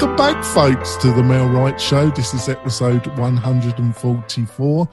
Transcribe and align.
Welcome 0.00 0.14
back, 0.14 0.44
folks, 0.44 0.94
to 0.98 1.08
the 1.08 1.22
MailRight 1.22 1.80
Show. 1.80 2.10
This 2.10 2.32
is 2.32 2.48
episode 2.48 3.04
144. 3.18 4.88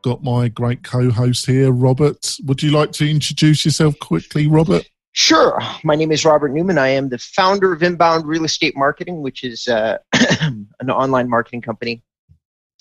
Got 0.00 0.22
my 0.22 0.48
great 0.48 0.82
co 0.82 1.10
host 1.10 1.44
here, 1.44 1.70
Robert. 1.70 2.34
Would 2.44 2.62
you 2.62 2.70
like 2.70 2.90
to 2.92 3.06
introduce 3.06 3.66
yourself 3.66 3.98
quickly, 3.98 4.46
Robert? 4.46 4.88
Sure. 5.12 5.60
My 5.84 5.94
name 5.94 6.10
is 6.10 6.24
Robert 6.24 6.54
Newman. 6.54 6.78
I 6.78 6.88
am 6.88 7.10
the 7.10 7.18
founder 7.18 7.74
of 7.74 7.82
Inbound 7.82 8.24
Real 8.24 8.46
Estate 8.46 8.74
Marketing, 8.78 9.20
which 9.20 9.44
is 9.44 9.68
uh, 9.68 9.98
an 10.40 10.90
online 10.90 11.28
marketing 11.28 11.60
company. 11.60 12.02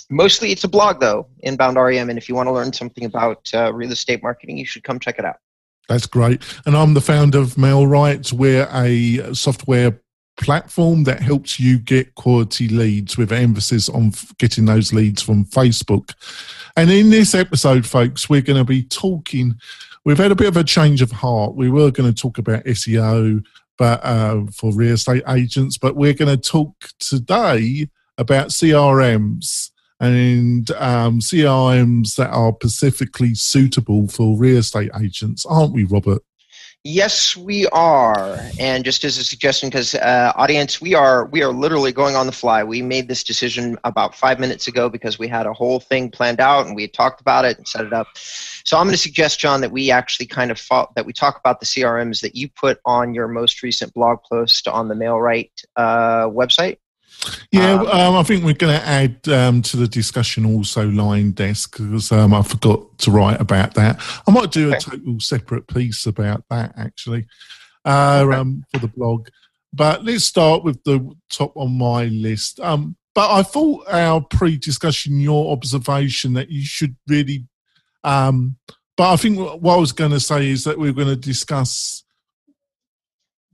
Mostly 0.10 0.54
it's 0.54 0.64
a 0.64 0.70
blog, 0.70 1.02
though, 1.02 1.28
Inbound 1.40 1.76
REM. 1.76 2.10
And 2.10 2.18
if 2.18 2.30
you 2.30 2.36
want 2.36 2.48
to 2.48 2.54
learn 2.54 2.72
something 2.72 3.04
about 3.04 3.54
uh, 3.54 3.74
real 3.74 3.92
estate 3.92 4.24
marketing, 4.24 4.58
you 4.58 4.66
should 4.66 4.86
come 4.86 4.98
check 4.98 5.20
it 5.20 5.26
out. 5.26 5.40
That's 5.90 6.08
great. 6.08 6.42
And 6.66 6.78
I'm 6.78 6.94
the 6.94 7.02
founder 7.02 7.40
of 7.40 7.56
MailRight. 7.56 8.32
We're 8.32 8.70
a 8.72 9.36
software 9.36 10.00
platform 10.38 11.04
that 11.06 11.22
helps 11.22 11.60
you 11.60 11.78
get 11.78 12.16
quality 12.16 12.68
leads 12.68 13.18
with 13.18 13.32
emphasis 13.32 13.90
on 13.90 14.12
getting 14.38 14.66
those 14.66 14.94
leads 14.94 15.22
from 15.22 15.46
Facebook. 15.46 16.14
And 16.76 16.92
in 16.92 17.10
this 17.10 17.34
episode, 17.34 17.86
folks, 17.86 18.30
we're 18.30 18.42
going 18.42 18.58
to 18.58 18.66
be 18.66 18.84
talking. 18.84 19.56
We've 20.04 20.18
had 20.18 20.32
a 20.32 20.36
bit 20.36 20.48
of 20.48 20.58
a 20.58 20.64
change 20.64 21.02
of 21.02 21.12
heart. 21.12 21.56
We 21.56 21.70
were 21.70 21.92
going 21.92 22.14
to 22.14 22.22
talk 22.22 22.38
about 22.38 22.66
SEO, 22.66 23.44
but 23.78 24.04
uh, 24.04 24.46
for 24.54 24.74
real 24.74 24.94
estate 24.94 25.24
agents, 25.28 25.78
but 25.78 25.96
we're 25.96 26.14
going 26.14 26.36
to 26.36 26.50
talk 26.50 26.90
today 27.00 27.90
about 28.18 28.50
CRMs 28.50 29.72
and 30.00 30.70
um, 30.72 31.20
CRMs 31.20 32.16
that 32.16 32.30
are 32.30 32.54
specifically 32.56 33.34
suitable 33.34 34.08
for 34.08 34.38
real 34.38 34.58
estate 34.58 34.92
agents, 35.00 35.46
aren't 35.46 35.74
we, 35.74 35.86
Robert? 35.86 36.22
Yes, 36.88 37.36
we 37.36 37.66
are. 37.70 38.40
And 38.60 38.86
just 38.86 39.04
as 39.04 39.18
a 39.18 39.24
suggestion, 39.24 39.70
because 39.70 39.96
uh, 39.96 40.32
audience, 40.36 40.80
we 40.80 40.94
are 40.94 41.26
we 41.26 41.42
are 41.42 41.52
literally 41.52 41.92
going 41.92 42.16
on 42.16 42.28
the 42.28 42.32
fly. 42.32 42.64
We 42.64 42.84
made 42.84 43.08
this 43.08 43.24
decision 43.24 43.76
about 43.84 44.14
five 44.14 44.40
minutes 44.40 44.68
ago 44.68 44.88
because 44.88 45.18
we 45.18 45.28
had 45.28 45.48
a 45.48 45.54
whole 45.54 45.80
thing 45.80 46.12
planned 46.12 46.40
out 46.40 46.68
and 46.68 46.76
we 46.76 46.84
had 46.84 46.94
talked 46.94 47.22
about 47.22 47.44
it 47.44 47.58
and 47.58 47.68
set 47.68 47.86
it 47.86 47.92
up. 47.92 48.06
So 48.16 48.78
I'm 48.78 48.86
going 48.86 48.94
to 48.94 49.00
suggest, 49.00 49.40
John, 49.40 49.62
that 49.62 49.72
we 49.72 49.90
actually 49.90 50.28
kind 50.28 50.52
of 50.52 50.60
fought, 50.60 50.94
that 50.94 51.08
we 51.08 51.12
talk 51.12 51.40
about 51.40 51.60
the 51.60 51.66
CRMs 51.66 52.22
that 52.22 52.36
you 52.36 52.50
put 52.50 52.80
on 52.86 53.16
your 53.16 53.28
most 53.28 53.64
recent 53.64 53.92
blog 53.96 54.20
post 54.32 54.68
on 54.68 54.88
the 54.88 54.94
MailRight 54.94 55.50
uh, 55.76 56.28
website. 56.28 56.78
Yeah, 57.52 57.74
um, 57.74 57.88
um, 57.88 58.16
I 58.16 58.24
think 58.24 58.44
we're 58.44 58.54
going 58.54 58.80
to 58.80 58.86
add 58.86 59.28
um, 59.30 59.62
to 59.64 59.78
the 59.78 59.88
discussion 59.88 60.46
also 60.46 60.90
LionDesk 60.90 61.72
because 61.72 62.12
um, 62.12 62.34
I 62.34 62.42
forgot 62.44 62.98
to 63.00 63.12
write 63.12 63.40
about 63.40 63.74
that. 63.76 64.02
I 64.28 64.32
might 64.32 64.52
do 64.52 64.74
a 64.74 64.80
total 64.80 65.20
separate 65.20 65.68
piece 65.68 66.06
about 66.06 66.44
that 66.50 66.74
actually 66.78 67.26
uh, 67.86 68.24
okay. 68.26 68.38
Um, 68.38 68.64
for 68.72 68.80
the 68.80 68.88
blog. 68.88 69.28
But 69.74 70.06
let's 70.06 70.24
start 70.24 70.64
with 70.64 70.84
the 70.84 71.14
top 71.30 71.56
on 71.58 71.78
my 71.78 72.06
list. 72.06 72.60
Um, 72.60 72.96
but 73.14 73.32
I 73.32 73.44
thought 73.44 73.86
our 73.90 74.22
pre-discussion, 74.22 75.20
your 75.20 75.52
observation 75.52 76.34
that 76.34 76.50
you 76.50 76.64
should 76.64 76.96
really. 77.08 77.46
but 78.04 78.54
I 79.00 79.16
think 79.18 79.40
what 79.40 79.76
I 79.76 79.80
was 79.80 79.92
going 79.92 80.12
to 80.12 80.20
say 80.20 80.50
is 80.50 80.64
that 80.64 80.80
we're 80.80 80.94
going 80.94 81.08
to 81.08 81.16
discuss 81.16 82.05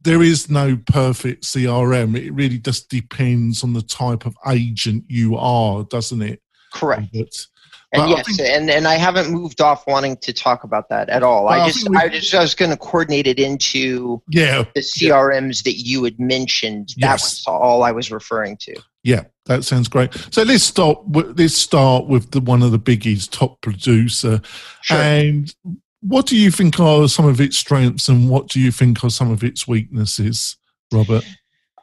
there 0.03 0.21
is 0.21 0.49
no 0.49 0.77
perfect 0.87 1.43
CRM. 1.43 2.17
It 2.17 2.33
really 2.33 2.57
just 2.57 2.89
depends 2.89 3.63
on 3.63 3.73
the 3.73 3.81
type 3.81 4.25
of 4.25 4.35
agent 4.47 5.05
you 5.07 5.37
are, 5.37 5.83
doesn't 5.83 6.21
it? 6.21 6.41
Correct. 6.73 7.07
But, 7.13 7.47
and 7.93 8.09
yes, 8.09 8.25
think, 8.25 8.39
and, 8.39 8.69
and 8.69 8.87
I 8.87 8.95
haven't 8.95 9.31
moved 9.31 9.59
off 9.59 9.85
wanting 9.85 10.15
to 10.17 10.31
talk 10.31 10.63
about 10.63 10.87
that 10.89 11.09
at 11.09 11.23
all. 11.23 11.49
I 11.49 11.67
just 11.67 11.85
I, 11.87 11.89
we, 11.89 11.97
I 11.97 12.07
just 12.07 12.33
I 12.33 12.39
was 12.39 12.55
going 12.55 12.71
to 12.71 12.77
coordinate 12.77 13.27
it 13.27 13.37
into 13.37 14.21
yeah 14.29 14.63
the 14.73 14.79
CRMs 14.79 15.65
yeah. 15.65 15.71
that 15.71 15.79
you 15.79 16.03
had 16.05 16.17
mentioned. 16.17 16.89
That 16.99 17.19
yes. 17.19 17.21
was 17.23 17.43
all 17.47 17.83
I 17.83 17.91
was 17.91 18.09
referring 18.09 18.55
to. 18.61 18.75
Yeah, 19.03 19.23
that 19.47 19.65
sounds 19.65 19.89
great. 19.89 20.13
So 20.31 20.43
let's 20.43 20.63
start. 20.63 20.99
Let's 21.11 21.55
start 21.55 22.07
with 22.07 22.31
the 22.31 22.39
one 22.39 22.63
of 22.63 22.71
the 22.71 22.79
biggies, 22.79 23.29
top 23.29 23.59
producer, 23.59 24.39
sure. 24.81 24.97
and 24.97 25.53
what 26.01 26.25
do 26.25 26.35
you 26.35 26.51
think 26.51 26.79
are 26.79 27.07
some 27.07 27.25
of 27.25 27.39
its 27.39 27.57
strengths 27.57 28.09
and 28.09 28.29
what 28.29 28.47
do 28.47 28.59
you 28.59 28.71
think 28.71 29.03
are 29.03 29.09
some 29.09 29.31
of 29.31 29.43
its 29.43 29.67
weaknesses, 29.67 30.57
Robert? 30.91 31.23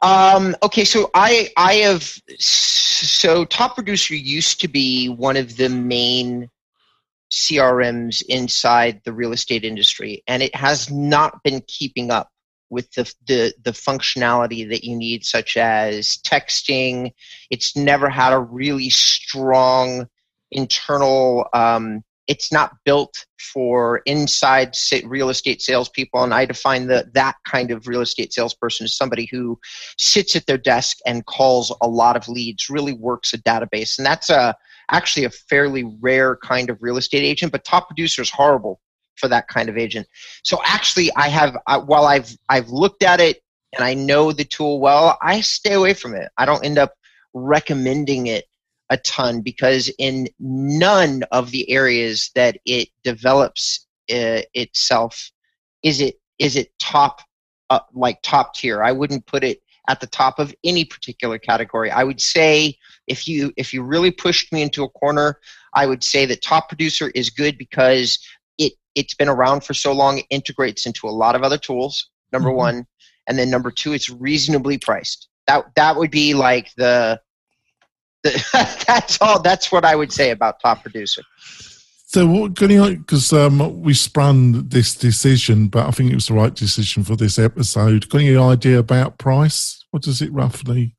Um, 0.01 0.55
okay, 0.63 0.85
so 0.85 1.09
I 1.13 1.49
I 1.57 1.75
have 1.75 2.03
so 2.37 3.45
Top 3.45 3.75
Producer 3.75 4.15
used 4.15 4.61
to 4.61 4.67
be 4.67 5.09
one 5.09 5.35
of 5.35 5.57
the 5.57 5.69
main 5.69 6.49
CRMs 7.31 8.23
inside 8.27 9.01
the 9.03 9.13
real 9.13 9.33
estate 9.33 9.63
industry, 9.63 10.23
and 10.27 10.41
it 10.41 10.55
has 10.55 10.89
not 10.89 11.43
been 11.43 11.61
keeping 11.67 12.11
up 12.11 12.29
with 12.69 12.91
the, 12.93 13.13
the 13.27 13.53
the 13.63 13.71
functionality 13.71 14.67
that 14.69 14.83
you 14.83 14.95
need, 14.95 15.25
such 15.25 15.57
as 15.57 16.17
texting. 16.25 17.11
It's 17.49 17.75
never 17.75 18.09
had 18.09 18.31
a 18.31 18.39
really 18.39 18.89
strong 18.89 20.07
internal 20.51 21.47
um, 21.53 22.03
it's 22.29 22.51
not 22.53 22.77
built 22.85 23.25
for 23.53 24.01
inside 24.05 24.75
real 25.03 25.29
estate 25.29 25.63
salespeople. 25.63 26.23
And 26.23 26.31
I 26.33 26.45
define 26.45 26.85
the, 26.85 27.09
that 27.15 27.35
kind 27.45 27.71
of 27.71 27.87
real 27.87 28.01
estate 28.01 28.31
salesperson 28.31 28.85
as 28.85 28.95
somebody 28.95 29.27
who 29.31 29.59
sits 29.97 30.35
at 30.35 30.45
their 30.45 30.59
desk 30.59 30.97
and 31.07 31.25
calls 31.25 31.75
a 31.81 31.87
lot 31.87 32.15
of 32.15 32.29
leads, 32.29 32.69
really 32.69 32.93
works 32.93 33.33
a 33.33 33.39
database. 33.39 33.97
And 33.97 34.05
that's 34.05 34.29
a, 34.29 34.55
actually 34.91 35.25
a 35.25 35.31
fairly 35.31 35.83
rare 36.01 36.37
kind 36.37 36.69
of 36.69 36.77
real 36.81 36.97
estate 36.97 37.23
agent, 37.23 37.51
but 37.51 37.63
top 37.63 37.87
producer 37.87 38.21
is 38.21 38.29
horrible 38.29 38.79
for 39.15 39.27
that 39.27 39.47
kind 39.47 39.67
of 39.67 39.77
agent. 39.77 40.07
So 40.43 40.59
actually, 40.63 41.11
I 41.15 41.29
have, 41.29 41.57
while 41.87 42.05
I've, 42.05 42.31
I've 42.47 42.69
looked 42.69 43.01
at 43.01 43.19
it 43.19 43.41
and 43.73 43.83
I 43.83 43.95
know 43.95 44.31
the 44.31 44.45
tool 44.45 44.79
well, 44.79 45.17
I 45.23 45.41
stay 45.41 45.73
away 45.73 45.95
from 45.95 46.13
it. 46.13 46.29
I 46.37 46.45
don't 46.45 46.63
end 46.63 46.77
up 46.77 46.93
recommending 47.33 48.27
it 48.27 48.45
a 48.89 48.97
ton 48.97 49.41
because 49.41 49.91
in 49.99 50.27
none 50.39 51.23
of 51.31 51.51
the 51.51 51.69
areas 51.69 52.31
that 52.35 52.57
it 52.65 52.89
develops 53.03 53.85
uh, 54.11 54.41
itself 54.53 55.31
is 55.83 56.01
it 56.01 56.19
is 56.39 56.55
it 56.55 56.71
top 56.79 57.21
uh, 57.69 57.79
like 57.93 58.19
top 58.23 58.55
tier. 58.55 58.83
I 58.83 58.91
wouldn't 58.91 59.27
put 59.27 59.43
it 59.43 59.61
at 59.87 59.99
the 59.99 60.07
top 60.07 60.39
of 60.39 60.53
any 60.63 60.85
particular 60.85 61.37
category. 61.37 61.91
I 61.91 62.03
would 62.03 62.21
say 62.21 62.75
if 63.07 63.27
you 63.27 63.51
if 63.57 63.73
you 63.73 63.83
really 63.83 64.11
pushed 64.11 64.51
me 64.53 64.61
into 64.61 64.83
a 64.83 64.89
corner 64.89 65.39
i 65.73 65.85
would 65.85 66.03
say 66.03 66.25
that 66.25 66.41
top 66.41 66.67
producer 66.67 67.11
is 67.15 67.29
good 67.29 67.57
because 67.57 68.19
it 68.57 68.73
it's 68.95 69.13
been 69.15 69.29
around 69.29 69.63
for 69.63 69.73
so 69.73 69.91
long 69.91 70.19
it 70.19 70.25
integrates 70.29 70.85
into 70.85 71.07
a 71.07 71.09
lot 71.09 71.35
of 71.35 71.43
other 71.43 71.57
tools 71.57 72.09
number 72.31 72.49
mm-hmm. 72.49 72.57
one. 72.57 72.87
And 73.27 73.37
then 73.37 73.49
number 73.49 73.71
two 73.71 73.93
it's 73.93 74.09
reasonably 74.09 74.77
priced. 74.77 75.27
That 75.47 75.65
that 75.75 75.95
would 75.95 76.11
be 76.11 76.33
like 76.33 76.73
the 76.75 77.19
that's 78.53 79.21
all. 79.21 79.41
That's 79.41 79.71
what 79.71 79.85
I 79.85 79.95
would 79.95 80.11
say 80.11 80.31
about 80.31 80.59
top 80.59 80.81
producer. 80.81 81.21
So, 82.05 82.25
what 82.25 82.55
can 82.55 82.71
you 82.71 82.97
because 82.97 83.31
um, 83.33 83.81
we 83.81 83.93
spun 83.93 84.67
this 84.67 84.95
decision, 84.95 85.67
but 85.67 85.85
I 85.85 85.91
think 85.91 86.11
it 86.11 86.15
was 86.15 86.27
the 86.27 86.33
right 86.33 86.53
decision 86.53 87.03
for 87.03 87.15
this 87.15 87.37
episode. 87.37 88.09
Got 88.09 88.21
any 88.21 88.35
idea 88.35 88.79
about 88.79 89.19
price? 89.19 89.85
What 89.91 90.03
does 90.03 90.21
it 90.21 90.33
roughly? 90.33 90.95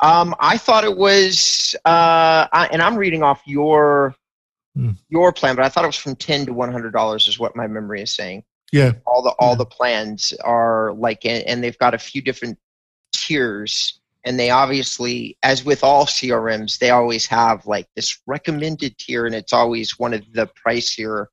Um, 0.00 0.34
I 0.38 0.58
thought 0.58 0.84
it 0.84 0.96
was, 0.96 1.74
uh, 1.86 2.46
I, 2.52 2.68
and 2.70 2.82
I'm 2.82 2.96
reading 2.96 3.22
off 3.22 3.40
your 3.46 4.14
hmm. 4.74 4.90
your 5.08 5.32
plan, 5.32 5.56
but 5.56 5.64
I 5.64 5.68
thought 5.70 5.84
it 5.84 5.88
was 5.88 5.96
from 5.96 6.16
ten 6.16 6.44
to 6.46 6.52
one 6.52 6.70
hundred 6.70 6.92
dollars, 6.92 7.26
is 7.28 7.38
what 7.38 7.56
my 7.56 7.66
memory 7.66 8.02
is 8.02 8.12
saying. 8.12 8.44
Yeah, 8.72 8.92
all 9.06 9.22
the 9.22 9.30
all 9.38 9.52
yeah. 9.52 9.56
the 9.56 9.66
plans 9.66 10.34
are 10.44 10.92
like, 10.92 11.24
and 11.24 11.64
they've 11.64 11.78
got 11.78 11.94
a 11.94 11.98
few 11.98 12.20
different 12.20 12.58
tiers 13.14 14.00
and 14.26 14.38
they 14.38 14.50
obviously 14.50 15.38
as 15.42 15.64
with 15.64 15.82
all 15.82 16.04
crms 16.04 16.78
they 16.78 16.90
always 16.90 17.24
have 17.24 17.64
like 17.66 17.86
this 17.94 18.20
recommended 18.26 18.98
tier 18.98 19.24
and 19.24 19.34
it's 19.34 19.52
always 19.52 19.98
one 19.98 20.12
of 20.12 20.22
the 20.32 20.46
pricier 20.48 21.26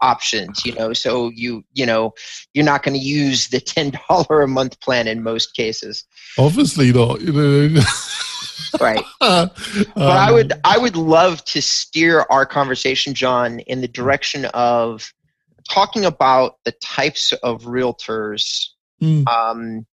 options 0.00 0.64
you 0.64 0.74
know? 0.74 0.92
So 0.92 1.30
you 1.34 1.64
you 1.72 1.86
know 1.86 2.12
you're 2.52 2.64
not 2.64 2.82
going 2.82 2.98
to 2.98 3.04
use 3.04 3.48
the 3.48 3.58
$10 3.60 4.42
a 4.44 4.46
month 4.46 4.80
plan 4.80 5.08
in 5.08 5.22
most 5.22 5.54
cases. 5.54 6.04
Obviously 6.38 6.92
not 6.92 7.20
right. 8.80 9.04
But 9.20 9.20
um, 9.20 9.50
i 9.96 10.32
would 10.32 10.54
i 10.64 10.78
would 10.78 10.96
love 10.96 11.44
to 11.44 11.60
steer 11.60 12.24
our 12.30 12.46
conversation 12.46 13.12
john 13.12 13.60
in 13.60 13.82
the 13.82 13.88
direction 13.88 14.46
of 14.54 15.12
talking 15.68 16.06
about 16.06 16.56
the 16.64 16.72
types 16.72 17.32
of 17.42 17.64
realtors 17.64 18.68
mm. 19.02 19.26
um, 19.28 19.86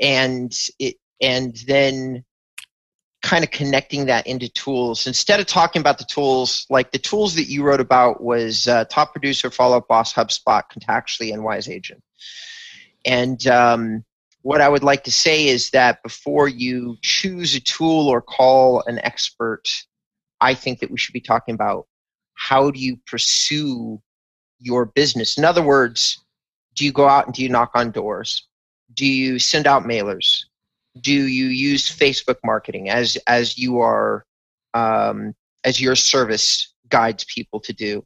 and 0.00 0.54
it, 0.78 0.96
and 1.20 1.56
then 1.66 2.24
kind 3.22 3.42
of 3.42 3.50
connecting 3.50 4.06
that 4.06 4.26
into 4.26 4.48
tools. 4.50 5.06
Instead 5.06 5.40
of 5.40 5.46
talking 5.46 5.80
about 5.80 5.98
the 5.98 6.04
tools 6.04 6.66
like 6.68 6.92
the 6.92 6.98
tools 6.98 7.34
that 7.34 7.48
you 7.48 7.62
wrote 7.62 7.80
about 7.80 8.22
was 8.22 8.68
uh, 8.68 8.84
top 8.86 9.12
producer 9.12 9.50
follow 9.50 9.78
up 9.78 9.88
boss 9.88 10.12
hubspot 10.12 10.64
contactually 10.72 11.32
and 11.32 11.42
wise 11.42 11.68
agent. 11.68 12.02
And 13.06 13.46
um, 13.46 14.04
what 14.42 14.60
i 14.60 14.68
would 14.68 14.84
like 14.84 15.02
to 15.04 15.10
say 15.10 15.48
is 15.48 15.70
that 15.70 16.02
before 16.02 16.48
you 16.48 16.96
choose 17.02 17.54
a 17.54 17.60
tool 17.60 18.08
or 18.08 18.20
call 18.20 18.84
an 18.86 18.98
expert 19.02 19.62
i 20.40 20.52
think 20.54 20.78
that 20.78 20.90
we 20.90 20.98
should 20.98 21.14
be 21.14 21.20
talking 21.20 21.54
about 21.54 21.86
how 22.34 22.70
do 22.70 22.78
you 22.78 22.98
pursue 23.06 24.00
your 24.58 24.86
business? 24.86 25.38
In 25.38 25.44
other 25.44 25.62
words 25.62 26.20
do 26.74 26.84
you 26.84 26.92
go 26.92 27.08
out 27.08 27.26
and 27.26 27.34
do 27.34 27.42
you 27.42 27.48
knock 27.48 27.70
on 27.74 27.92
doors? 27.92 28.48
Do 28.94 29.06
you 29.06 29.38
send 29.38 29.66
out 29.66 29.84
mailers 29.84 30.44
do 31.00 31.12
you 31.12 31.46
use 31.46 31.88
Facebook 31.88 32.36
marketing 32.44 32.88
as 32.88 33.16
as 33.26 33.58
you 33.58 33.80
are 33.80 34.24
um, 34.74 35.34
as 35.64 35.80
your 35.80 35.96
service 35.96 36.72
guides 36.88 37.24
people 37.24 37.60
to 37.60 37.72
do? 37.72 38.04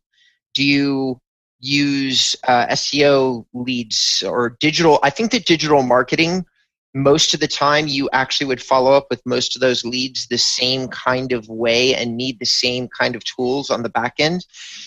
Do 0.54 0.64
you 0.64 1.20
use 1.60 2.36
uh, 2.46 2.66
SEO 2.68 3.46
leads 3.52 4.22
or 4.26 4.56
digital? 4.60 4.98
I 5.02 5.10
think 5.10 5.32
that 5.32 5.44
digital 5.44 5.82
marketing 5.82 6.46
most 6.94 7.34
of 7.34 7.40
the 7.40 7.48
time 7.48 7.86
you 7.86 8.08
actually 8.12 8.46
would 8.46 8.62
follow 8.62 8.92
up 8.92 9.06
with 9.10 9.20
most 9.26 9.54
of 9.54 9.60
those 9.60 9.84
leads 9.84 10.26
the 10.26 10.38
same 10.38 10.88
kind 10.88 11.32
of 11.32 11.46
way 11.48 11.94
and 11.94 12.16
need 12.16 12.38
the 12.38 12.46
same 12.46 12.88
kind 12.88 13.14
of 13.14 13.22
tools 13.24 13.70
on 13.70 13.82
the 13.82 13.90
back 13.90 14.14
end. 14.18 14.44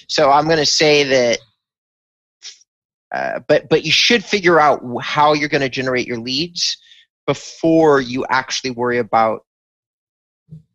So 0.08 0.32
I'm 0.32 0.46
going 0.46 0.58
to 0.58 0.66
say 0.66 1.04
that 1.04 1.40
uh, 3.14 3.40
but 3.48 3.70
but 3.70 3.86
you 3.86 3.92
should 3.92 4.24
figure 4.24 4.60
out 4.60 4.82
how 5.02 5.34
you're 5.34 5.50
going 5.50 5.62
to 5.62 5.70
generate 5.70 6.08
your 6.08 6.20
leads 6.20 6.78
before 7.32 8.02
you 8.02 8.26
actually 8.30 8.72
worry 8.72 8.98
about 8.98 9.46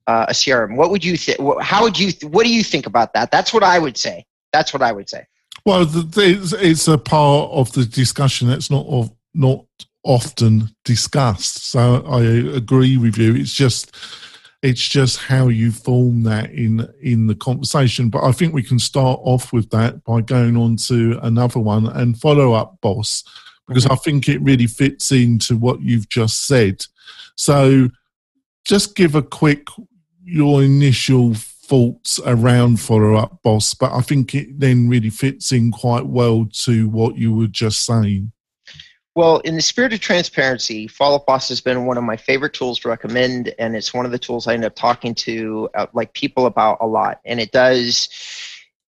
uh, 0.07 0.25
a 0.29 0.33
CRM. 0.33 0.75
What 0.75 0.91
would 0.91 1.05
you 1.05 1.15
think? 1.19 1.39
How 1.61 1.83
would 1.83 1.99
you? 1.99 2.13
Th- 2.13 2.33
what 2.33 2.45
do 2.45 2.51
you 2.51 2.65
think 2.65 2.87
about 2.87 3.13
that? 3.13 3.31
That's 3.31 3.53
what 3.53 3.63
I 3.63 3.79
would 3.79 3.99
say. 3.99 4.25
That's 4.55 4.73
what 4.73 4.83
I 4.83 4.91
would 4.91 5.11
say. 5.11 5.27
Well, 5.67 5.87
it's, 6.17 6.89
a 6.89 6.97
part 6.97 7.51
of 7.51 7.73
the 7.73 7.85
discussion 7.85 8.49
that's 8.49 8.71
not 8.71 8.87
of, 8.87 9.11
not 9.35 9.67
often 10.03 10.75
discussed. 10.85 11.71
So 11.71 12.03
I 12.07 12.23
agree 12.23 12.97
with 12.97 13.19
you. 13.19 13.35
It's 13.35 13.53
just 13.53 13.95
it's 14.63 14.89
just 14.89 15.19
how 15.19 15.49
you 15.49 15.73
form 15.73 16.23
that 16.23 16.53
in 16.53 16.89
in 17.03 17.27
the 17.27 17.35
conversation. 17.35 18.09
But 18.09 18.25
I 18.25 18.33
think 18.33 18.55
we 18.55 18.63
can 18.63 18.79
start 18.79 19.21
off 19.23 19.53
with 19.53 19.69
that 19.71 20.05
by 20.05 20.23
going 20.23 20.57
on 20.57 20.77
to 20.89 21.19
another 21.23 21.61
one 21.61 21.87
and 21.87 22.19
follow 22.19 22.55
up 22.55 22.79
boss 22.81 23.25
because 23.67 23.87
I 23.87 23.97
think 23.97 24.29
it 24.29 24.41
really 24.43 24.67
fits 24.67 25.13
into 25.13 25.57
what 25.57 25.81
you've 25.81 26.09
just 26.09 26.47
said. 26.47 26.85
So 27.35 27.89
just 28.65 28.97
give 28.97 29.15
a 29.15 29.23
quick 29.23 29.69
your 30.25 30.63
initial 30.63 31.35
thoughts 31.35 32.21
around 32.27 32.81
follow 32.81 33.15
up 33.15 33.43
boss, 33.43 33.75
but 33.75 33.93
I 33.93 34.01
think 34.01 34.35
it 34.35 34.59
then 34.59 34.89
really 34.89 35.11
fits 35.11 35.53
in 35.53 35.71
quite 35.71 36.07
well 36.07 36.47
to 36.65 36.89
what 36.89 37.17
you 37.17 37.35
were 37.35 37.47
just 37.47 37.85
saying. 37.85 38.33
Well, 39.17 39.39
in 39.39 39.57
the 39.57 39.63
spirit 39.63 39.95
of 39.95 40.01
transparency, 40.01 40.87
Follow 40.89 41.17
Up 41.17 41.25
Boss 41.25 41.49
has 41.49 41.63
been 41.63 41.87
one 41.87 41.97
of 41.97 42.05
my 42.05 42.19
favorite 42.19 42.53
tools 42.53 42.79
to 42.81 42.89
recommend, 42.89 43.55
and 43.59 43.75
it's 43.75 43.95
one 43.95 44.05
of 44.05 44.13
the 44.13 44.19
tools 44.19 44.47
I 44.47 44.53
end 44.53 44.67
up 44.67 44.75
talking 44.75 45.15
to 45.15 45.71
uh, 45.75 45.87
like 45.95 46.13
people 46.13 46.45
about 46.45 46.79
a 46.83 46.87
lot. 46.87 47.21
And 47.25 47.41
it 47.41 47.51
does 47.51 48.11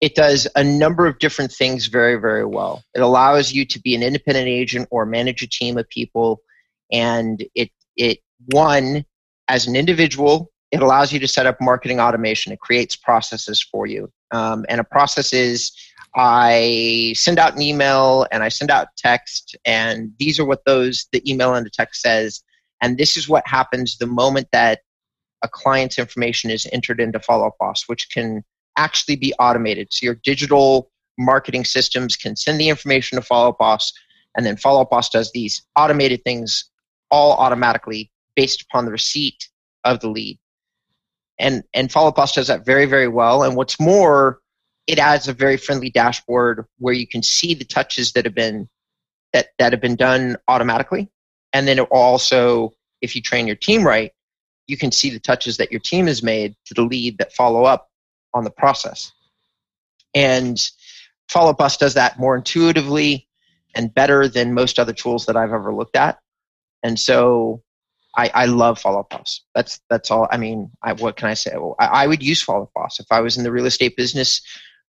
it 0.01 0.15
does 0.15 0.47
a 0.56 0.63
number 0.63 1.07
of 1.07 1.19
different 1.19 1.51
things 1.51 1.88
very, 1.88 2.15
very 2.15 2.45
well. 2.45 2.83
It 2.94 3.01
allows 3.01 3.53
you 3.53 3.65
to 3.65 3.80
be 3.80 3.95
an 3.95 4.03
independent 4.03 4.47
agent 4.47 4.88
or 4.92 5.06
manage 5.06 5.42
a 5.42 5.47
team 5.47 5.77
of 5.77 5.88
people, 5.89 6.42
and 6.92 7.44
it 7.56 7.69
it 7.95 8.19
one 8.51 9.06
as 9.47 9.68
an 9.68 9.75
individual, 9.75 10.51
it 10.71 10.81
allows 10.81 11.13
you 11.13 11.19
to 11.19 11.27
set 11.27 11.45
up 11.45 11.57
marketing 11.62 12.00
automation. 12.00 12.51
It 12.51 12.59
creates 12.59 12.95
processes 12.95 13.62
for 13.62 13.86
you, 13.86 14.12
um, 14.31 14.65
and 14.68 14.81
a 14.81 14.83
process 14.83 15.33
is 15.33 15.71
I 16.15 17.13
send 17.15 17.39
out 17.39 17.56
an 17.56 17.62
email 17.62 18.25
and 18.31 18.44
I 18.44 18.50
send 18.50 18.71
out 18.71 18.89
text, 18.97 19.56
and 19.65 20.12
these 20.19 20.39
are 20.39 20.45
what 20.45 20.65
those 20.65 21.07
the 21.12 21.30
email 21.30 21.53
and 21.53 21.65
the 21.65 21.71
text 21.71 22.01
says. 22.01 22.42
And 22.81 22.97
this 22.97 23.15
is 23.15 23.30
what 23.30 23.47
happens 23.47 23.97
the 23.97 24.06
moment 24.06 24.50
that 24.51 24.81
a 25.42 25.47
client's 25.47 25.97
information 25.97 26.51
is 26.51 26.68
entered 26.71 27.00
into 27.00 27.19
Follow 27.19 27.47
Up 27.47 27.56
Boss, 27.59 27.83
which 27.88 28.09
can 28.12 28.44
actually 28.77 29.16
be 29.16 29.33
automated. 29.39 29.88
So 29.92 30.06
your 30.06 30.16
digital 30.24 30.92
marketing 31.18 31.66
systems 31.66 32.16
can 32.16 32.36
send 32.36 32.60
the 32.60 32.69
information 32.69 33.18
to 33.18 33.22
Follow 33.22 33.50
Up 33.50 33.57
Boss, 33.57 33.94
and 34.36 34.45
then 34.45 34.57
Follow 34.57 34.81
Up 34.81 34.89
Boss 34.89 35.10
does 35.10 35.31
these 35.31 35.63
automated 35.75 36.24
things 36.24 36.66
all 37.12 37.33
automatically 37.33 38.12
based 38.36 38.62
upon 38.62 38.86
the 38.86 38.92
receipt 38.92 39.50
of 39.83 40.00
the 40.00 40.10
lead. 40.10 40.38
And 41.39 41.63
and 41.74 41.92
Follow 41.92 42.10
Up 42.10 42.16
Boss 42.16 42.33
does 42.33 42.48
that 42.48 42.66
very, 42.66 42.86
very 42.86 43.07
well. 43.07 43.44
And 43.44 43.56
what's 43.56 43.80
more, 43.80 44.39
it 44.88 45.00
adds 45.00 45.28
a 45.28 45.33
very 45.33 45.57
friendly 45.57 45.89
dashboard 45.89 46.66
where 46.80 46.94
you 46.94 47.07
can 47.07 47.24
see 47.24 47.54
the 47.54 47.66
touches 47.66 48.12
that 48.13 48.25
have 48.25 48.36
been 48.36 48.68
that, 49.33 49.48
that 49.57 49.74
have 49.74 49.81
been 49.81 49.98
done 49.98 50.38
automatically 50.48 51.10
and 51.56 51.68
then 51.68 51.80
it 51.80 51.88
also 51.92 52.71
if 53.01 53.16
you 53.16 53.21
train 53.21 53.48
your 53.48 53.56
team 53.56 53.86
right 53.86 54.12
you 54.68 54.78
can 54.78 54.92
see 54.92 55.10
the 55.10 55.19
touches 55.19 55.57
that 55.57 55.71
your 55.71 55.80
team 55.80 56.07
has 56.07 56.24
made 56.24 56.56
to 56.66 56.74
the 56.74 56.81
lead 56.81 57.18
that 57.18 57.33
follow 57.33 57.66
up 57.66 57.89
on 58.35 58.43
the 58.43 58.51
process 58.51 59.11
and 60.13 60.69
follow 61.29 61.53
boss 61.53 61.77
does 61.77 61.95
that 61.95 62.19
more 62.19 62.35
intuitively 62.35 63.27
and 63.73 63.93
better 63.93 64.27
than 64.27 64.53
most 64.53 64.77
other 64.77 64.93
tools 64.93 65.25
that 65.25 65.35
i've 65.35 65.53
ever 65.53 65.73
looked 65.73 65.95
at 65.95 66.19
and 66.83 66.99
so 66.99 67.63
I, 68.17 68.31
I 68.33 68.45
love 68.45 68.79
Follow 68.79 69.05
Boss. 69.09 69.41
That's 69.53 69.81
that's 69.89 70.09
all. 70.09 70.27
I 70.31 70.37
mean, 70.37 70.71
I, 70.81 70.93
what 70.93 71.17
can 71.17 71.27
I 71.27 71.33
say? 71.33 71.51
Well, 71.53 71.75
I, 71.79 71.85
I, 71.87 72.07
would 72.07 72.23
use 72.23 72.41
Follow 72.41 72.71
Boss 72.73 72.99
if 72.99 73.07
I 73.11 73.19
was 73.19 73.37
in 73.37 73.43
the 73.43 73.51
real 73.51 73.65
estate 73.65 73.97
business. 73.97 74.41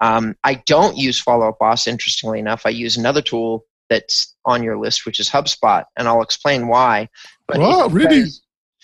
Um, 0.01 0.35
I 0.43 0.55
don't 0.55 0.97
use 0.97 1.21
Follow 1.21 1.49
Up 1.49 1.59
Boss, 1.61 1.87
interestingly 1.87 2.41
enough. 2.41 2.63
I 2.67 2.71
use 2.71 2.97
another 2.97 3.23
tool 3.23 3.65
that's 3.89 4.35
on 4.45 4.63
your 4.63 4.77
list, 4.79 5.07
which 5.07 5.21
is 5.21 5.31
HubSpot, 5.31 5.85
and 5.97 6.09
I'll 6.09 6.23
explain 6.23 6.67
why. 6.67 7.09
But 7.47 7.59
wow, 7.59 7.87
really? 7.89 8.25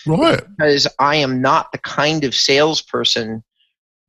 Right. 0.06 0.40
Because 0.56 0.87
I 0.99 1.16
am 1.16 1.40
not 1.40 1.72
the 1.72 1.78
kind 1.78 2.22
of 2.22 2.34
salesperson 2.34 3.43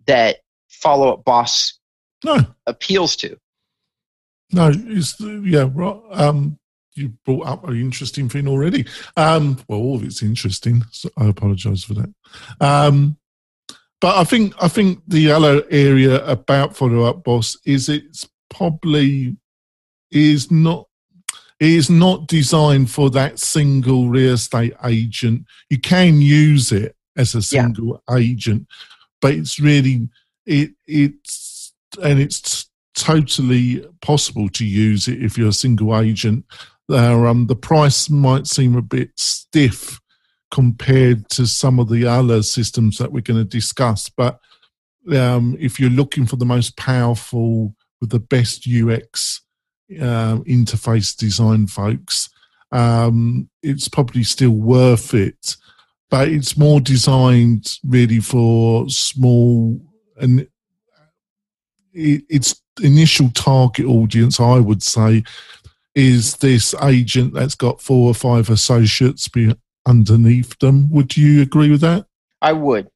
that 0.08 0.38
Follow 0.70 1.14
Up 1.14 1.24
Boss 1.24 1.80
no. 2.24 2.40
appeals 2.66 3.16
to. 3.18 3.38
No, 4.52 4.72
it's 4.74 5.20
yeah. 5.20 5.70
Right. 5.72 6.00
Um, 6.12 6.58
you 6.96 7.14
brought 7.26 7.48
up 7.48 7.68
an 7.68 7.80
interesting 7.80 8.30
thing 8.30 8.48
already. 8.48 8.86
Um, 9.16 9.60
well, 9.68 9.80
all 9.80 9.96
of 9.96 10.04
it's 10.04 10.24
interesting. 10.24 10.84
So 10.92 11.10
I 11.18 11.28
apologise 11.28 11.84
for 11.84 11.94
that. 11.96 12.14
Um, 12.60 13.18
but 14.02 14.18
I 14.18 14.24
think 14.24 14.54
I 14.62 14.68
think 14.68 15.02
the 15.08 15.32
other 15.32 15.64
area 15.70 16.26
about 16.26 16.76
follow 16.76 17.04
up 17.04 17.24
boss 17.24 17.58
is 17.66 17.90
it's 17.90 18.28
probably 18.50 19.38
is 20.12 20.50
not 20.50 20.88
is 21.60 21.90
not 21.90 22.28
designed 22.28 22.90
for 22.90 23.10
that 23.12 23.40
single 23.40 24.08
real 24.08 24.34
estate 24.34 24.74
agent. 24.86 25.46
You 25.70 25.80
can 25.80 26.22
use 26.22 26.72
it 26.72 26.96
as 27.18 27.36
a 27.36 27.42
single 27.42 28.02
yeah. 28.10 28.16
agent, 28.16 28.68
but 29.22 29.34
it's 29.34 29.60
really 29.60 30.10
it 30.46 30.72
it's 30.88 31.74
and 32.02 32.20
it's 32.20 32.70
totally 32.96 33.86
possible 34.02 34.50
to 34.50 34.66
use 34.66 35.08
it 35.08 35.24
if 35.24 35.38
you're 35.38 35.50
a 35.50 35.54
single 35.54 35.98
agent. 35.98 36.46
Uh, 36.90 37.26
um, 37.26 37.48
the 37.48 37.56
price 37.56 38.10
might 38.10 38.48
seem 38.48 38.76
a 38.76 38.82
bit 38.82 39.12
stiff 39.16 40.00
compared 40.52 41.30
to 41.30 41.46
some 41.46 41.80
of 41.80 41.90
the 41.90 42.06
other 42.06 42.42
systems 42.42 42.98
that 42.98 43.12
we're 43.12 43.22
going 43.22 43.40
to 43.40 43.46
discuss. 43.46 44.10
But 44.10 44.40
um, 45.14 45.56
if 45.60 45.80
you're 45.80 45.90
looking 45.90 46.26
for 46.26 46.36
the 46.36 46.46
most 46.46 46.76
powerful 46.78 47.76
with 48.02 48.10
the 48.10 48.20
best 48.20 48.68
UX 48.68 49.42
uh, 49.92 50.38
interface 50.48 51.16
design 51.16 51.68
folks, 51.68 52.30
um, 52.72 53.50
it's 53.62 53.88
probably 53.88 54.24
still 54.24 54.52
worth 54.52 55.14
it. 55.14 55.56
But 56.10 56.30
it's 56.30 56.58
more 56.58 56.80
designed 56.80 57.78
really 57.86 58.20
for 58.20 58.90
small 58.90 59.80
and 60.18 60.48
it, 61.94 62.24
its 62.30 62.62
initial 62.82 63.30
target 63.32 63.86
audience, 63.86 64.40
I 64.40 64.60
would 64.60 64.82
say, 64.84 65.24
is 65.96 66.38
this 66.38 66.74
agent 66.82 67.34
that's 67.34 67.56
got 67.56 67.82
four 67.82 68.10
or 68.10 68.14
five 68.14 68.50
associates 68.50 69.30
underneath 69.86 70.58
them. 70.60 70.90
Would 70.92 71.18
you 71.18 71.42
agree 71.42 71.70
with 71.70 71.82
that? 71.82 72.06
I 72.42 72.54
would. 72.54 72.90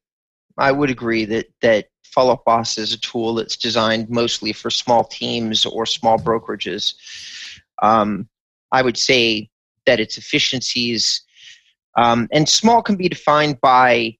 I 0.56 0.72
would 0.72 0.90
agree 0.90 1.24
that 1.26 1.46
that 1.60 1.88
Follow 2.04 2.34
Up 2.34 2.44
Boss 2.44 2.78
is 2.78 2.92
a 2.92 3.00
tool 3.00 3.34
that's 3.34 3.56
designed 3.56 4.08
mostly 4.08 4.52
for 4.52 4.70
small 4.70 5.04
teams 5.04 5.66
or 5.66 5.84
small 5.84 6.16
brokerages. 6.16 6.94
Um, 7.82 8.28
I 8.70 8.82
would 8.82 8.96
say 8.96 9.50
that 9.86 9.98
its 9.98 10.16
efficiencies 10.16 11.22
um, 11.96 12.28
and 12.32 12.48
small 12.48 12.82
can 12.82 12.96
be 12.96 13.08
defined 13.08 13.60
by 13.60 14.16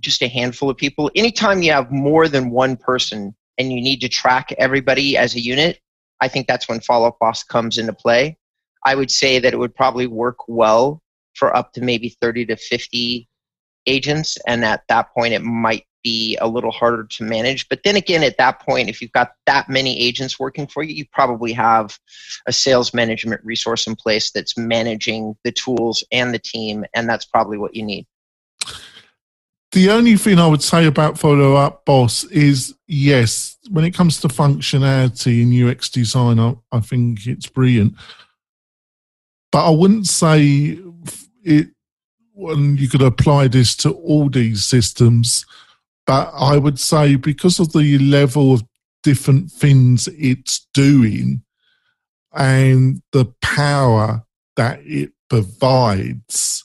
just 0.00 0.22
a 0.22 0.28
handful 0.28 0.70
of 0.70 0.76
people. 0.76 1.10
Anytime 1.14 1.62
you 1.62 1.72
have 1.72 1.90
more 1.90 2.28
than 2.28 2.50
one 2.50 2.76
person 2.76 3.34
and 3.58 3.72
you 3.72 3.80
need 3.80 4.00
to 4.02 4.08
track 4.08 4.52
everybody 4.58 5.16
as 5.16 5.34
a 5.34 5.40
unit, 5.40 5.80
I 6.20 6.28
think 6.28 6.46
that's 6.46 6.68
when 6.68 6.80
Follow 6.80 7.08
Up 7.08 7.18
Boss 7.18 7.42
comes 7.42 7.78
into 7.78 7.92
play. 7.92 8.36
I 8.84 8.94
would 8.94 9.10
say 9.10 9.38
that 9.38 9.52
it 9.52 9.56
would 9.56 9.74
probably 9.74 10.06
work 10.06 10.48
well 10.48 11.02
for 11.34 11.54
up 11.56 11.72
to 11.74 11.80
maybe 11.80 12.16
30 12.20 12.46
to 12.46 12.56
50 12.56 13.28
agents. 13.86 14.38
And 14.46 14.64
at 14.64 14.82
that 14.88 15.12
point, 15.12 15.34
it 15.34 15.42
might 15.42 15.84
be 16.06 16.38
a 16.40 16.46
little 16.46 16.70
harder 16.70 17.02
to 17.02 17.24
manage. 17.24 17.68
But 17.68 17.80
then 17.82 17.96
again, 17.96 18.22
at 18.22 18.38
that 18.38 18.60
point, 18.60 18.88
if 18.88 19.02
you've 19.02 19.10
got 19.10 19.32
that 19.46 19.68
many 19.68 20.00
agents 20.00 20.38
working 20.38 20.68
for 20.68 20.84
you, 20.84 20.94
you 20.94 21.04
probably 21.12 21.52
have 21.52 21.98
a 22.46 22.52
sales 22.52 22.94
management 22.94 23.44
resource 23.44 23.88
in 23.88 23.96
place 23.96 24.30
that's 24.30 24.56
managing 24.56 25.34
the 25.42 25.50
tools 25.50 26.04
and 26.12 26.32
the 26.32 26.38
team. 26.38 26.84
And 26.94 27.08
that's 27.08 27.24
probably 27.24 27.58
what 27.58 27.74
you 27.74 27.82
need. 27.82 28.06
The 29.72 29.90
only 29.90 30.16
thing 30.16 30.38
I 30.38 30.46
would 30.46 30.62
say 30.62 30.86
about 30.86 31.18
Follow 31.18 31.56
Up 31.56 31.84
Boss 31.84 32.22
is 32.24 32.76
yes, 32.86 33.58
when 33.68 33.84
it 33.84 33.90
comes 33.90 34.20
to 34.20 34.28
functionality 34.28 35.42
in 35.42 35.68
UX 35.68 35.88
design, 35.88 36.38
I, 36.38 36.54
I 36.70 36.78
think 36.78 37.26
it's 37.26 37.48
brilliant. 37.48 37.94
But 39.50 39.66
I 39.66 39.70
wouldn't 39.70 40.06
say 40.06 40.78
it 41.42 41.66
and 42.36 42.78
you 42.78 42.88
could 42.88 43.02
apply 43.02 43.48
this 43.48 43.74
to 43.74 43.90
all 43.90 44.28
these 44.28 44.64
systems. 44.64 45.44
But 46.06 46.32
I 46.34 46.56
would 46.56 46.78
say 46.78 47.16
because 47.16 47.58
of 47.58 47.72
the 47.72 47.98
level 47.98 48.52
of 48.52 48.64
different 49.02 49.50
things 49.50 50.08
it's 50.16 50.66
doing 50.72 51.42
and 52.32 53.02
the 53.12 53.26
power 53.42 54.24
that 54.56 54.80
it 54.84 55.12
provides, 55.28 56.64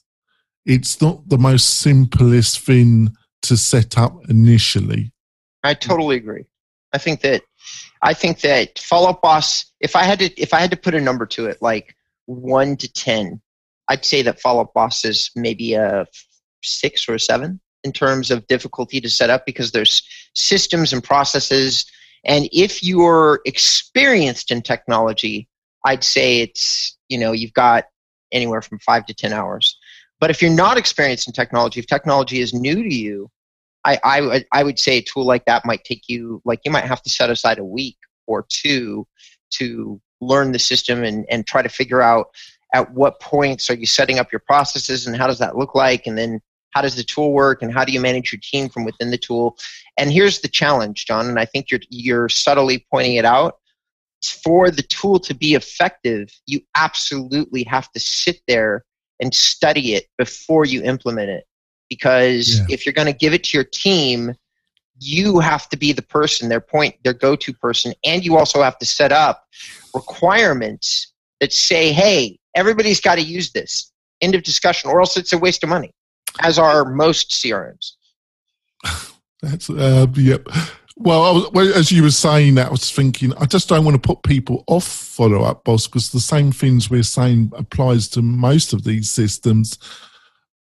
it's 0.65 1.01
not 1.01 1.27
the 1.27 1.37
most 1.37 1.79
simplest 1.79 2.59
thing 2.59 3.09
to 3.43 3.57
set 3.57 3.97
up 3.97 4.29
initially. 4.29 5.11
I 5.63 5.73
totally 5.73 6.17
agree. 6.17 6.45
I 6.93 6.97
think 6.97 7.21
that 7.21 7.43
I 8.03 8.13
think 8.13 8.41
that 8.41 8.79
follow 8.79 9.09
up 9.09 9.21
boss. 9.21 9.65
If 9.79 9.95
I 9.95 10.03
had 10.03 10.19
to, 10.19 10.41
if 10.41 10.53
I 10.53 10.59
had 10.59 10.71
to 10.71 10.77
put 10.77 10.95
a 10.95 11.01
number 11.01 11.25
to 11.27 11.45
it, 11.45 11.61
like 11.61 11.95
one 12.25 12.75
to 12.77 12.91
ten, 12.91 13.41
I'd 13.87 14.05
say 14.05 14.21
that 14.23 14.39
follow 14.39 14.63
up 14.63 14.73
boss 14.73 15.05
is 15.05 15.31
maybe 15.35 15.73
a 15.73 16.05
six 16.61 17.07
or 17.07 17.15
a 17.15 17.19
seven 17.19 17.59
in 17.83 17.91
terms 17.91 18.31
of 18.31 18.45
difficulty 18.47 19.01
to 19.01 19.09
set 19.09 19.29
up 19.29 19.45
because 19.45 19.71
there's 19.71 20.03
systems 20.33 20.93
and 20.93 21.03
processes. 21.03 21.85
And 22.23 22.47
if 22.51 22.83
you're 22.83 23.41
experienced 23.45 24.51
in 24.51 24.61
technology, 24.61 25.47
I'd 25.85 26.03
say 26.03 26.41
it's 26.41 26.97
you 27.09 27.17
know 27.17 27.31
you've 27.31 27.53
got 27.53 27.85
anywhere 28.31 28.61
from 28.61 28.79
five 28.79 29.05
to 29.07 29.13
ten 29.13 29.33
hours. 29.33 29.77
But 30.19 30.29
if 30.29 30.41
you're 30.41 30.51
not 30.51 30.77
experienced 30.77 31.27
in 31.27 31.33
technology, 31.33 31.79
if 31.79 31.87
technology 31.87 32.41
is 32.41 32.53
new 32.53 32.83
to 32.83 32.93
you, 32.93 33.29
I, 33.83 33.99
I, 34.03 34.45
I 34.51 34.63
would 34.63 34.77
say 34.77 34.97
a 34.97 35.01
tool 35.01 35.25
like 35.25 35.45
that 35.45 35.65
might 35.65 35.83
take 35.83 36.03
you, 36.07 36.41
like 36.45 36.59
you 36.63 36.71
might 36.71 36.85
have 36.85 37.01
to 37.01 37.09
set 37.09 37.31
aside 37.31 37.57
a 37.57 37.65
week 37.65 37.97
or 38.27 38.45
two 38.47 39.07
to 39.51 39.99
learn 40.21 40.51
the 40.51 40.59
system 40.59 41.03
and, 41.03 41.25
and 41.29 41.47
try 41.47 41.63
to 41.63 41.69
figure 41.69 42.01
out 42.01 42.27
at 42.73 42.93
what 42.93 43.19
points 43.19 43.69
are 43.69 43.73
you 43.73 43.87
setting 43.87 44.19
up 44.19 44.31
your 44.31 44.41
processes 44.45 45.07
and 45.07 45.17
how 45.17 45.27
does 45.27 45.39
that 45.39 45.57
look 45.57 45.75
like 45.75 46.05
and 46.05 46.17
then 46.17 46.39
how 46.71 46.81
does 46.81 46.95
the 46.95 47.03
tool 47.03 47.31
work 47.33 47.61
and 47.61 47.73
how 47.73 47.85
do 47.85 47.91
you 47.91 48.01
manage 48.01 48.31
your 48.31 48.39
team 48.41 48.69
from 48.69 48.83
within 48.83 49.11
the 49.11 49.17
tool? 49.17 49.57
And 49.97 50.11
here's 50.11 50.41
the 50.41 50.47
challenge 50.47 51.05
john 51.05 51.27
and 51.27 51.39
i 51.39 51.45
think 51.45 51.69
you're 51.69 51.81
you're 51.89 52.29
subtly 52.29 52.85
pointing 52.91 53.15
it 53.15 53.25
out. 53.25 53.55
For 54.43 54.69
the 54.69 54.83
tool 54.83 55.19
to 55.19 55.33
be 55.33 55.55
effective 55.55 56.29
you 56.45 56.61
absolutely 56.75 57.63
have 57.63 57.91
to 57.91 57.99
sit 57.99 58.41
there 58.47 58.85
and 59.19 59.33
study 59.33 59.93
it 59.93 60.07
before 60.17 60.65
you 60.65 60.83
implement 60.83 61.29
it. 61.29 61.45
Because 61.89 62.59
yeah. 62.59 62.65
if 62.69 62.85
you're 62.85 62.93
going 62.93 63.07
to 63.07 63.13
give 63.13 63.33
it 63.33 63.43
to 63.45 63.57
your 63.57 63.65
team 63.65 64.35
you 65.03 65.39
have 65.39 65.67
to 65.69 65.77
be 65.77 65.91
the 65.93 66.03
person 66.03 66.47
their 66.47 66.61
point 66.61 66.95
their 67.03 67.13
go-to 67.13 67.53
person 67.53 67.93
and 68.03 68.23
you 68.23 68.37
also 68.37 68.61
have 68.61 68.77
to 68.77 68.85
set 68.85 69.11
up 69.11 69.45
requirements 69.95 71.11
that 71.39 71.51
say 71.51 71.91
hey 71.91 72.37
everybody's 72.55 73.01
got 73.01 73.15
to 73.15 73.21
use 73.21 73.51
this. 73.51 73.91
End 74.21 74.35
of 74.35 74.43
discussion 74.43 74.89
or 74.89 74.99
else 74.99 75.17
it's 75.17 75.33
a 75.33 75.37
waste 75.37 75.63
of 75.63 75.69
money 75.69 75.91
as 76.41 76.57
are 76.57 76.85
most 76.85 77.29
crms 77.31 77.93
that's 79.41 79.69
uh, 79.69 80.07
yep 80.15 80.47
well, 81.03 81.49
was, 81.51 81.71
as 81.71 81.91
you 81.91 82.03
were 82.03 82.11
saying 82.11 82.55
that, 82.55 82.67
I 82.67 82.71
was 82.71 82.91
thinking, 82.91 83.33
I 83.39 83.45
just 83.45 83.67
don't 83.67 83.83
want 83.83 83.95
to 83.95 84.07
put 84.07 84.21
people 84.21 84.63
off 84.67 84.85
follow 84.85 85.41
up 85.41 85.63
boss 85.63 85.87
because 85.87 86.11
the 86.11 86.19
same 86.19 86.51
things 86.51 86.91
we're 86.91 87.01
saying 87.01 87.51
applies 87.55 88.07
to 88.09 88.21
most 88.21 88.71
of 88.71 88.83
these 88.83 89.09
systems. 89.09 89.79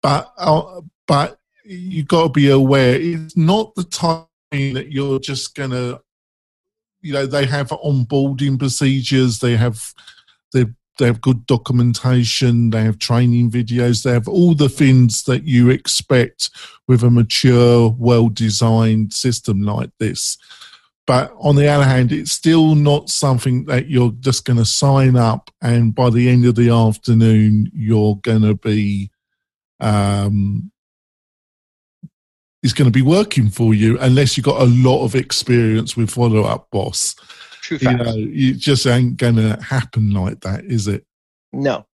But 0.03 0.33
uh, 0.39 0.81
but 1.07 1.39
you 1.65 2.05
got 2.05 2.23
to 2.23 2.29
be 2.31 2.51
aware 2.51 2.95
it's 2.95 3.37
not 3.37 3.75
the 3.75 3.85
time 3.85 4.25
that 4.51 4.91
you're 4.91 5.21
just 5.21 5.55
to 5.71 6.01
you 7.01 7.13
know 7.13 7.27
they 7.27 7.47
have 7.47 7.69
onboarding 7.69 8.59
procedures 8.59 9.39
they 9.39 9.57
have 9.57 9.95
they 10.53 10.65
they 11.01 11.07
have 11.07 11.21
good 11.21 11.45
documentation 11.47 12.71
they 12.71 12.85
have 12.85 12.99
training 12.99 13.51
videos 13.51 14.05
they 14.05 14.13
have 14.13 14.29
all 14.29 14.55
the 14.55 14.69
things 14.69 15.25
that 15.25 15.43
you 15.45 15.69
expect 15.69 16.51
with 16.87 17.03
a 17.03 17.11
mature 17.11 17.95
well 17.99 18.29
designed 18.29 19.13
system 19.13 19.63
like 19.63 19.91
this 19.99 20.39
but 21.07 21.35
on 21.41 21.57
the 21.57 21.67
other 21.67 21.85
hand 21.85 22.13
it's 22.13 22.31
still 22.31 22.77
not 22.77 23.09
something 23.09 23.65
that 23.65 23.89
you're 23.89 24.13
just 24.21 24.45
going 24.45 24.59
to 24.59 24.65
sign 24.65 25.17
up 25.17 25.51
and 25.61 25.95
by 25.95 26.09
the 26.09 26.29
end 26.29 26.45
of 26.45 26.55
the 26.55 26.71
afternoon 26.71 27.69
you're 27.75 28.17
going 28.23 28.43
to 28.43 28.55
be 28.55 29.11
um, 29.81 30.71
going 32.81 32.91
to 32.91 32.99
be 32.99 33.03
working 33.03 33.49
for 33.51 33.75
you 33.75 33.99
unless 34.01 34.37
you've 34.37 34.47
got 34.47 34.61
a 34.61 34.65
lot 34.67 35.05
of 35.05 35.15
experience 35.15 35.97
with 35.97 36.11
follow 36.11 36.43
up 36.43 36.71
boss. 36.71 37.15
True 37.79 37.91
you 37.93 37.97
know, 37.97 38.15
it 38.17 38.59
just 38.59 38.85
ain't 38.85 39.17
going 39.17 39.37
to 39.37 39.57
happen 39.63 40.13
like 40.13 40.41
that, 40.41 40.65
is 40.65 40.89
it? 40.89 41.05
No, 41.53 41.87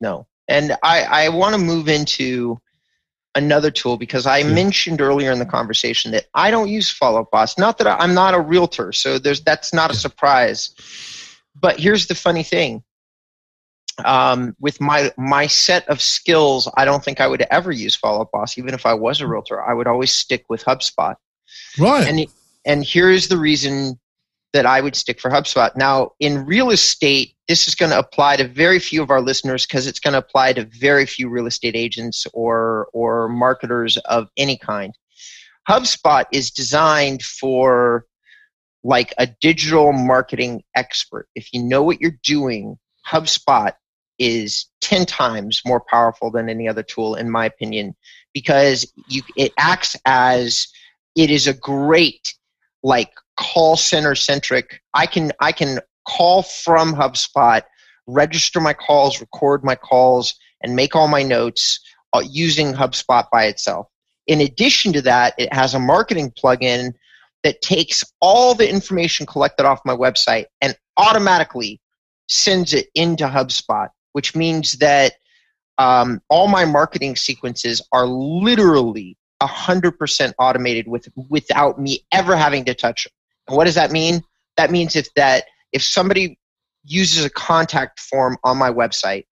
no. 0.00 0.28
And 0.46 0.76
I, 0.84 1.02
I 1.02 1.28
want 1.30 1.56
to 1.56 1.60
move 1.60 1.88
into 1.88 2.60
another 3.34 3.72
tool 3.72 3.96
because 3.96 4.26
I 4.26 4.38
yeah. 4.38 4.54
mentioned 4.54 5.00
earlier 5.00 5.32
in 5.32 5.40
the 5.40 5.46
conversation 5.46 6.12
that 6.12 6.26
I 6.34 6.52
don't 6.52 6.68
use 6.68 6.88
follow 6.88 7.22
up 7.22 7.32
boss. 7.32 7.58
Not 7.58 7.78
that 7.78 7.88
I, 7.88 8.04
am 8.04 8.14
not 8.14 8.34
a 8.34 8.40
realtor, 8.40 8.92
so 8.92 9.18
there's 9.18 9.40
that's 9.40 9.74
not 9.74 9.90
a 9.90 9.94
surprise. 9.94 10.70
But 11.60 11.80
here's 11.80 12.06
the 12.06 12.14
funny 12.14 12.44
thing: 12.44 12.84
um, 14.04 14.54
with 14.60 14.80
my 14.80 15.10
my 15.16 15.48
set 15.48 15.88
of 15.88 16.00
skills, 16.00 16.70
I 16.76 16.84
don't 16.84 17.02
think 17.02 17.20
I 17.20 17.26
would 17.26 17.44
ever 17.50 17.72
use 17.72 17.96
Follow 17.96 18.22
Up 18.22 18.30
Boss, 18.30 18.56
even 18.56 18.72
if 18.72 18.86
I 18.86 18.94
was 18.94 19.20
a 19.20 19.26
realtor. 19.26 19.60
I 19.60 19.74
would 19.74 19.88
always 19.88 20.12
stick 20.12 20.44
with 20.48 20.64
HubSpot. 20.64 21.16
Right. 21.76 22.06
And 22.06 22.24
and 22.64 22.84
here's 22.84 23.26
the 23.26 23.36
reason 23.36 23.98
that 24.54 24.64
I 24.64 24.80
would 24.80 24.94
stick 24.94 25.20
for 25.20 25.30
HubSpot. 25.30 25.76
Now, 25.76 26.12
in 26.20 26.46
real 26.46 26.70
estate, 26.70 27.34
this 27.48 27.66
is 27.66 27.74
going 27.74 27.90
to 27.90 27.98
apply 27.98 28.36
to 28.36 28.46
very 28.46 28.78
few 28.78 29.02
of 29.02 29.10
our 29.10 29.20
listeners 29.20 29.66
because 29.66 29.88
it's 29.88 29.98
going 29.98 30.12
to 30.12 30.20
apply 30.20 30.52
to 30.54 30.64
very 30.64 31.04
few 31.04 31.28
real 31.28 31.46
estate 31.46 31.74
agents 31.76 32.24
or 32.32 32.88
or 32.94 33.28
marketers 33.28 33.98
of 33.98 34.28
any 34.38 34.56
kind. 34.56 34.96
HubSpot 35.68 36.24
is 36.32 36.50
designed 36.50 37.22
for 37.22 38.06
like 38.84 39.12
a 39.18 39.26
digital 39.26 39.92
marketing 39.92 40.62
expert. 40.76 41.28
If 41.34 41.52
you 41.52 41.62
know 41.62 41.82
what 41.82 42.00
you're 42.00 42.18
doing, 42.22 42.78
HubSpot 43.06 43.72
is 44.20 44.66
10 44.82 45.06
times 45.06 45.62
more 45.66 45.82
powerful 45.90 46.30
than 46.30 46.48
any 46.48 46.68
other 46.68 46.84
tool 46.84 47.16
in 47.16 47.28
my 47.28 47.44
opinion 47.44 47.96
because 48.32 48.90
you 49.08 49.22
it 49.36 49.52
acts 49.58 49.96
as 50.06 50.68
it 51.16 51.30
is 51.30 51.48
a 51.48 51.54
great 51.54 52.32
like 52.84 53.10
call 53.36 53.76
center 53.76 54.14
centric 54.14 54.80
i 54.94 55.06
can 55.06 55.32
i 55.40 55.52
can 55.52 55.80
call 56.08 56.42
from 56.42 56.94
hubspot 56.94 57.62
register 58.06 58.60
my 58.60 58.72
calls 58.72 59.20
record 59.20 59.64
my 59.64 59.74
calls 59.74 60.34
and 60.62 60.76
make 60.76 60.94
all 60.94 61.08
my 61.08 61.22
notes 61.22 61.80
uh, 62.12 62.22
using 62.30 62.72
hubspot 62.72 63.26
by 63.32 63.44
itself 63.44 63.86
in 64.26 64.40
addition 64.40 64.92
to 64.92 65.02
that 65.02 65.34
it 65.38 65.52
has 65.52 65.74
a 65.74 65.78
marketing 65.78 66.32
plugin 66.32 66.92
that 67.42 67.60
takes 67.60 68.04
all 68.20 68.54
the 68.54 68.68
information 68.68 69.26
collected 69.26 69.66
off 69.66 69.80
my 69.84 69.94
website 69.94 70.46
and 70.60 70.76
automatically 70.96 71.80
sends 72.28 72.72
it 72.72 72.86
into 72.94 73.24
hubspot 73.26 73.88
which 74.12 74.34
means 74.36 74.74
that 74.74 75.14
um, 75.78 76.20
all 76.28 76.48
my 76.48 76.64
marketing 76.64 77.16
sequences 77.16 77.82
are 77.92 78.06
literally 78.06 79.16
100% 79.42 80.32
automated 80.38 80.88
with 80.88 81.08
without 81.28 81.80
me 81.80 82.04
ever 82.12 82.36
having 82.36 82.64
to 82.64 82.74
touch 82.74 83.04
them. 83.04 83.12
And 83.48 83.56
what 83.56 83.64
does 83.64 83.74
that 83.74 83.90
mean? 83.90 84.22
That 84.56 84.70
means 84.70 84.96
if 84.96 85.12
that 85.14 85.44
if 85.72 85.82
somebody 85.82 86.38
uses 86.84 87.24
a 87.24 87.30
contact 87.30 88.00
form 88.00 88.36
on 88.44 88.56
my 88.56 88.70
website, 88.70 89.26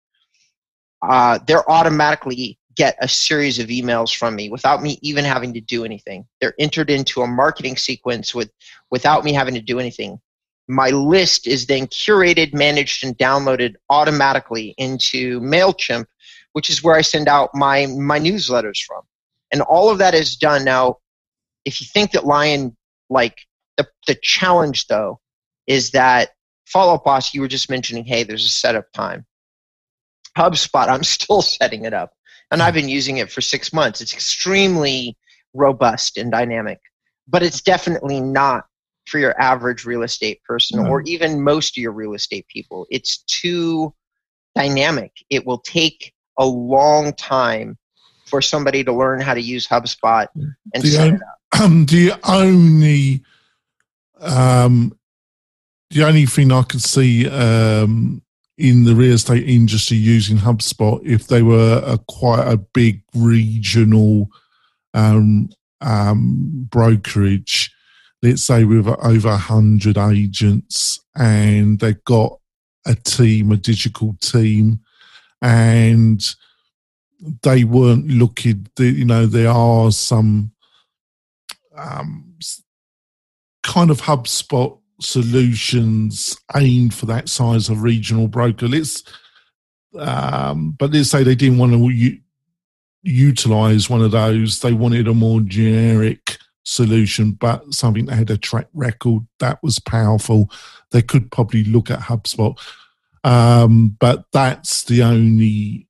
uh, 1.07 1.39
they're 1.47 1.69
automatically 1.71 2.59
get 2.75 2.97
a 3.01 3.09
series 3.09 3.59
of 3.59 3.69
emails 3.69 4.15
from 4.17 4.35
me 4.35 4.49
without 4.49 4.83
me 4.83 4.99
even 5.03 5.25
having 5.25 5.53
to 5.55 5.61
do 5.61 5.85
anything. 5.85 6.27
They're 6.41 6.55
entered 6.59 6.91
into 6.91 7.23
a 7.23 7.27
marketing 7.27 7.77
sequence 7.77 8.35
with 8.35 8.51
without 8.91 9.25
me 9.25 9.33
having 9.33 9.55
to 9.55 9.61
do 9.61 9.79
anything 9.79 10.21
my 10.69 10.91
list 10.91 11.47
is 11.47 11.67
then 11.67 11.87
curated, 11.87 12.55
managed, 12.55 13.05
and 13.05 13.17
downloaded 13.19 13.75
automatically 13.91 14.75
into 14.79 15.41
MailChimp, 15.41 16.07
which 16.53 16.71
is 16.71 16.83
where 16.83 16.97
I 16.97 17.03
send 17.03 17.29
out 17.29 17.51
my, 17.55 17.87
my 17.87 18.19
newsletters 18.19 18.83
from. 18.83 19.03
And 19.53 19.63
all 19.63 19.91
of 19.91 19.99
that 19.99 20.15
is 20.15 20.37
done. 20.37 20.65
Now, 20.65 20.99
if 21.65 21.81
you 21.81 21.87
think 21.87 22.13
that 22.13 22.25
Lion, 22.25 22.77
like 23.11 23.39
the, 23.77 23.87
the 24.07 24.17
challenge 24.23 24.87
though, 24.87 25.21
is 25.67 25.91
that 25.91 26.31
follow 26.67 26.95
up 26.95 27.05
boss, 27.05 27.35
you 27.35 27.41
were 27.41 27.49
just 27.49 27.71
mentioning, 27.71 28.05
hey, 28.05 28.23
there's 28.23 28.45
a 28.45 28.51
setup 28.51 28.91
time. 28.93 29.27
HubSpot, 30.37 30.89
I'm 30.89 31.05
still 31.05 31.43
setting 31.43 31.85
it 31.85 31.95
up. 31.95 32.13
And 32.51 32.63
I've 32.63 32.75
been 32.75 32.89
using 32.89 33.17
it 33.17 33.33
for 33.33 33.41
six 33.41 33.73
months. 33.73 34.03
It's 34.03 34.13
extremely 34.13 35.17
robust 35.55 36.19
and 36.19 36.31
dynamic, 36.31 36.81
but 37.27 37.43
it's 37.43 37.63
definitely 37.63 38.21
not 38.21 38.65
for 39.07 39.19
your 39.19 39.39
average 39.41 39.85
real 39.85 40.03
estate 40.03 40.43
person 40.45 40.81
mm-hmm. 40.81 40.91
or 40.91 41.03
even 41.03 41.43
most 41.43 41.77
of 41.77 41.83
your 41.83 41.93
real 41.93 42.13
estate 42.13 42.47
people. 42.49 42.87
It's 42.91 43.19
too 43.23 43.95
dynamic. 44.55 45.13
It 45.31 45.47
will 45.47 45.59
take 45.59 46.13
a 46.39 46.45
long 46.45 47.13
time 47.15 47.79
for 48.27 48.43
somebody 48.43 48.85
to 48.85 48.93
learn 48.93 49.21
how 49.21 49.35
to 49.35 49.41
use 49.41 49.67
HubSpot 49.67 50.27
and 50.75 50.87
set 50.87 51.15
it 51.15 51.15
up. 51.15 51.21
Um, 51.61 51.85
the 51.85 52.15
only 52.25 53.23
um, 54.23 54.97
the 55.91 56.05
only 56.05 56.27
thing 56.27 56.53
I 56.53 56.63
could 56.63 56.83
see 56.83 57.29
um, 57.29 58.23
in 58.57 58.85
the 58.85 58.95
real 58.95 59.15
estate 59.15 59.49
industry 59.49 59.97
using 59.97 60.39
HubSpot 60.39 61.05
if 61.05 61.27
they 61.27 61.43
were 61.43 61.83
a 61.85 61.99
quite 62.09 62.47
a 62.47 62.57
big 62.57 63.03
regional 63.15 64.29
um, 64.95 65.51
um, 65.81 66.69
brokerage, 66.71 67.75
let's 68.23 68.45
say 68.45 68.65
with 68.65 68.87
over 68.87 69.29
100 69.29 69.99
agents, 69.99 71.01
and 71.17 71.79
they've 71.81 72.05
got 72.05 72.39
a 72.87 72.95
team, 72.95 73.53
a 73.53 73.57
digital 73.57 74.17
team, 74.21 74.81
and 75.41 76.35
they 77.43 77.65
weren't 77.65 78.09
looking, 78.09 78.67
you 78.79 79.05
know, 79.05 79.27
there 79.27 79.51
are 79.51 79.91
some 79.93 80.53
um, 81.77 82.32
kind 83.73 83.91
of 83.91 84.03
HubSpot 84.03 84.79
solutions 85.01 86.37
aimed 86.55 86.93
for 86.93 87.07
that 87.07 87.29
size 87.29 87.71
of 87.71 87.83
regional 87.83 88.29
broker. 88.29 88.69
Let's, 88.69 89.03
um, 89.99 90.73
but 90.79 90.93
let's 90.93 91.09
say 91.09 91.23
they 91.23 91.35
didn't 91.35 91.57
want 91.57 91.73
to 91.73 91.89
u- 91.89 92.21
utilize 93.03 93.89
one 93.89 94.03
of 94.03 94.11
those. 94.11 94.61
They 94.61 94.75
wanted 94.75 95.09
a 95.09 95.15
more 95.15 95.41
generic 95.41 96.37
solution, 96.65 97.33
but 97.33 97.73
something 97.73 98.07
that 98.07 98.17
had 98.17 98.31
a 98.31 98.37
track 98.37 98.69
record 98.75 99.27
that 99.39 99.59
was 99.63 99.79
powerful. 99.79 100.51
They 100.91 101.01
could 101.01 101.31
probably 101.31 101.65
look 101.65 101.91
at 101.91 102.01
HubSpot. 102.01 102.59
Um, 103.25 103.97
but 103.99 104.27
that's 104.33 104.85
the 104.85 105.03
only 105.03 105.89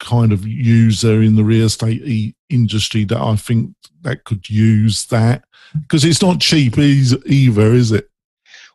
kind 0.00 0.32
of 0.32 0.46
user 0.46 1.22
in 1.22 1.36
the 1.36 1.44
real 1.44 1.66
estate 1.66 2.02
e- 2.02 2.34
industry 2.48 3.04
that 3.04 3.20
I 3.20 3.36
think 3.36 3.74
that 4.02 4.24
could 4.24 4.48
use 4.48 5.06
that 5.06 5.44
because 5.82 6.04
it's 6.04 6.22
not 6.22 6.40
cheap 6.40 6.78
either, 6.78 7.72
is 7.72 7.92
it? 7.92 8.08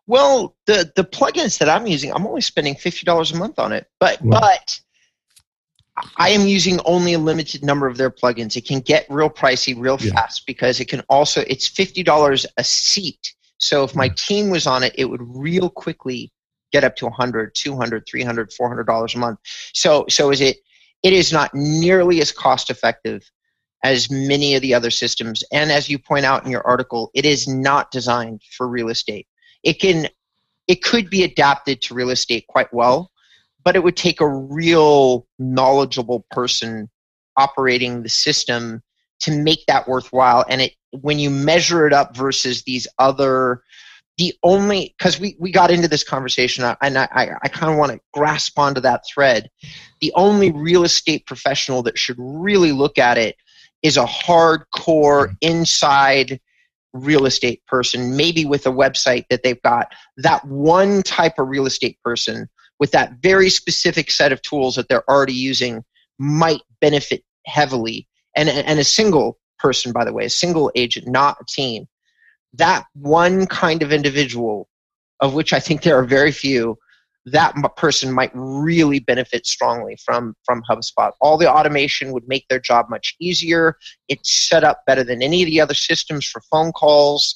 Well, 0.07 0.55
the 0.65 0.91
the 0.95 1.03
plugins 1.03 1.57
that 1.59 1.69
I'm 1.69 1.87
using, 1.87 2.11
I'm 2.11 2.27
only 2.27 2.41
spending 2.41 2.75
fifty 2.75 3.05
dollars 3.05 3.31
a 3.31 3.37
month 3.37 3.59
on 3.59 3.71
it, 3.71 3.87
but 3.99 4.19
but 4.23 4.79
I 6.17 6.29
am 6.29 6.47
using 6.47 6.79
only 6.85 7.13
a 7.13 7.19
limited 7.19 7.63
number 7.63 7.87
of 7.87 7.97
their 7.97 8.09
plugins. 8.09 8.55
It 8.57 8.65
can 8.65 8.79
get 8.79 9.05
real 9.09 9.29
pricey 9.29 9.75
real 9.77 9.97
yeah. 10.01 10.13
fast 10.13 10.45
because 10.45 10.79
it 10.79 10.89
can 10.89 11.01
also 11.09 11.43
it's 11.47 11.67
fifty 11.67 12.03
dollars 12.03 12.45
a 12.57 12.63
seat. 12.63 13.35
So 13.57 13.83
if 13.83 13.95
my 13.95 14.09
team 14.09 14.49
was 14.49 14.65
on 14.65 14.83
it, 14.83 14.93
it 14.97 15.05
would 15.05 15.21
real 15.21 15.69
quickly 15.69 16.31
get 16.71 16.83
up 16.83 16.95
to 16.95 17.05
100 17.05 17.53
200 17.53 18.07
300 18.07 18.53
400 18.53 18.83
dollars 18.85 19.15
a 19.15 19.17
month 19.17 19.39
so 19.73 20.05
so 20.09 20.31
is 20.31 20.41
it 20.41 20.57
it 21.03 21.13
is 21.13 21.33
not 21.33 21.53
nearly 21.53 22.21
as 22.21 22.31
cost 22.31 22.69
effective 22.69 23.29
as 23.83 24.11
many 24.11 24.55
of 24.55 24.61
the 24.61 24.73
other 24.73 24.91
systems. 24.91 25.43
And 25.51 25.71
as 25.71 25.89
you 25.89 25.97
point 25.97 26.25
out 26.25 26.45
in 26.45 26.51
your 26.51 26.65
article, 26.67 27.09
it 27.13 27.25
is 27.25 27.47
not 27.47 27.91
designed 27.91 28.41
for 28.55 28.67
real 28.67 28.89
estate. 28.89 29.27
It 29.63 29.79
can, 29.79 30.07
it 30.67 30.83
could 30.83 31.09
be 31.09 31.23
adapted 31.23 31.81
to 31.81 31.95
real 31.95 32.11
estate 32.11 32.45
quite 32.47 32.71
well, 32.73 33.11
but 33.63 33.75
it 33.75 33.83
would 33.83 33.97
take 33.97 34.21
a 34.21 34.27
real 34.27 35.27
knowledgeable 35.39 36.25
person 36.29 36.89
operating 37.37 38.03
the 38.03 38.09
system 38.09 38.83
to 39.21 39.31
make 39.31 39.65
that 39.67 39.87
worthwhile. 39.87 40.45
And 40.47 40.61
it, 40.61 40.73
when 40.91 41.17
you 41.19 41.29
measure 41.29 41.87
it 41.87 41.93
up 41.93 42.15
versus 42.15 42.63
these 42.63 42.87
other, 42.99 43.63
the 44.17 44.33
only 44.43 44.93
because 44.97 45.19
we, 45.19 45.35
we 45.39 45.51
got 45.51 45.71
into 45.71 45.87
this 45.87 46.03
conversation 46.03 46.63
and 46.81 46.97
I, 46.97 47.07
I, 47.11 47.29
I 47.43 47.47
kind 47.47 47.71
of 47.71 47.77
want 47.77 47.91
to 47.91 47.99
grasp 48.13 48.59
onto 48.59 48.81
that 48.81 49.03
thread. 49.11 49.49
The 49.99 50.11
only 50.15 50.51
real 50.51 50.83
estate 50.83 51.25
professional 51.25 51.81
that 51.83 51.97
should 51.97 52.17
really 52.19 52.71
look 52.71 52.97
at 52.97 53.17
it 53.17 53.35
is 53.81 53.97
a 53.97 54.05
hardcore 54.05 55.27
mm-hmm. 55.27 55.33
inside 55.41 56.39
real 56.93 57.25
estate 57.25 57.65
person, 57.67 58.15
maybe 58.17 58.45
with 58.45 58.67
a 58.67 58.71
website 58.71 59.25
that 59.29 59.43
they've 59.43 59.61
got. 59.61 59.87
That 60.17 60.45
one 60.45 61.03
type 61.03 61.39
of 61.39 61.47
real 61.47 61.65
estate 61.65 61.97
person 62.03 62.49
with 62.79 62.91
that 62.91 63.13
very 63.21 63.49
specific 63.49 64.11
set 64.11 64.31
of 64.31 64.41
tools 64.41 64.75
that 64.75 64.89
they're 64.89 65.09
already 65.09 65.33
using 65.33 65.83
might 66.19 66.61
benefit 66.81 67.23
heavily. 67.45 68.07
And, 68.35 68.49
and 68.49 68.79
a 68.79 68.83
single 68.83 69.39
person, 69.59 69.91
by 69.91 70.05
the 70.05 70.13
way, 70.13 70.25
a 70.25 70.29
single 70.29 70.71
agent, 70.75 71.07
not 71.07 71.37
a 71.39 71.45
team. 71.45 71.87
That 72.53 72.85
one 72.93 73.45
kind 73.47 73.81
of 73.81 73.91
individual, 73.91 74.67
of 75.19 75.33
which 75.33 75.53
I 75.53 75.59
think 75.59 75.83
there 75.83 75.97
are 75.97 76.03
very 76.03 76.31
few, 76.31 76.77
that 77.25 77.53
person 77.77 78.11
might 78.11 78.31
really 78.33 78.99
benefit 78.99 79.45
strongly 79.45 79.95
from 80.03 80.35
from 80.43 80.63
HubSpot. 80.69 81.11
All 81.21 81.37
the 81.37 81.51
automation 81.51 82.11
would 82.11 82.27
make 82.27 82.47
their 82.47 82.59
job 82.59 82.87
much 82.89 83.15
easier. 83.19 83.77
It's 84.07 84.31
set 84.49 84.63
up 84.63 84.81
better 84.87 85.03
than 85.03 85.21
any 85.21 85.43
of 85.43 85.47
the 85.47 85.61
other 85.61 85.75
systems 85.75 86.25
for 86.25 86.41
phone 86.51 86.71
calls. 86.71 87.35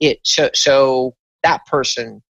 It 0.00 0.20
so, 0.22 0.50
so 0.54 1.16
that 1.42 1.64
person 1.66 2.22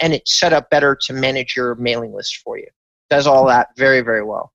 and 0.00 0.12
it's 0.12 0.38
set 0.38 0.52
up 0.52 0.70
better 0.70 0.96
to 1.02 1.12
manage 1.12 1.54
your 1.54 1.74
mailing 1.76 2.12
list 2.14 2.38
for 2.38 2.58
you. 2.58 2.66
Does 3.10 3.26
all 3.26 3.46
that 3.46 3.68
very 3.76 4.00
very 4.00 4.22
well. 4.22 4.53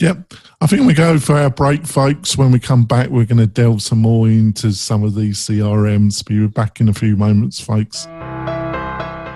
Yep. 0.00 0.34
I 0.62 0.66
think 0.66 0.86
we 0.86 0.94
go 0.94 1.18
for 1.18 1.36
our 1.36 1.50
break, 1.50 1.86
folks. 1.86 2.36
When 2.36 2.50
we 2.50 2.58
come 2.58 2.84
back, 2.84 3.10
we're 3.10 3.26
going 3.26 3.38
to 3.38 3.46
delve 3.46 3.82
some 3.82 3.98
more 3.98 4.28
into 4.28 4.72
some 4.72 5.04
of 5.04 5.14
these 5.14 5.38
CRMs. 5.38 6.24
Be 6.24 6.46
back 6.46 6.80
in 6.80 6.88
a 6.88 6.94
few 6.94 7.16
moments, 7.16 7.60
folks. 7.60 8.06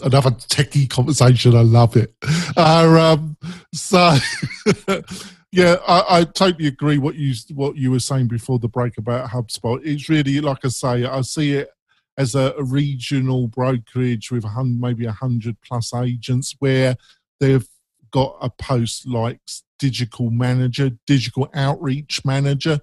another 0.00 0.30
techie 0.30 0.88
conversation. 0.88 1.54
I 1.54 1.62
love 1.62 1.96
it. 1.96 2.14
Uh, 2.56 3.16
um, 3.16 3.36
so, 3.72 4.16
yeah, 5.52 5.76
I, 5.86 6.20
I, 6.20 6.24
totally 6.24 6.68
agree 6.68 6.98
what 6.98 7.14
you 7.14 7.34
what 7.54 7.76
you 7.76 7.90
were 7.90 8.00
saying 8.00 8.28
before 8.28 8.58
the 8.58 8.68
break 8.68 8.98
about 8.98 9.30
HubSpot. 9.30 9.80
It's 9.84 10.08
really 10.08 10.40
like 10.40 10.64
I 10.64 10.68
say, 10.68 11.04
I 11.04 11.20
see 11.22 11.54
it 11.54 11.70
as 12.16 12.34
a, 12.34 12.54
a 12.58 12.64
regional 12.64 13.46
brokerage 13.46 14.30
with 14.30 14.44
maybe 14.64 15.06
a 15.06 15.12
hundred 15.12 15.56
plus 15.62 15.94
agents 15.94 16.54
where 16.58 16.96
they've 17.40 17.68
got 18.10 18.36
a 18.40 18.50
post 18.50 19.06
like 19.06 19.40
digital 19.78 20.30
manager, 20.30 20.90
digital 21.06 21.48
outreach 21.54 22.24
manager, 22.24 22.80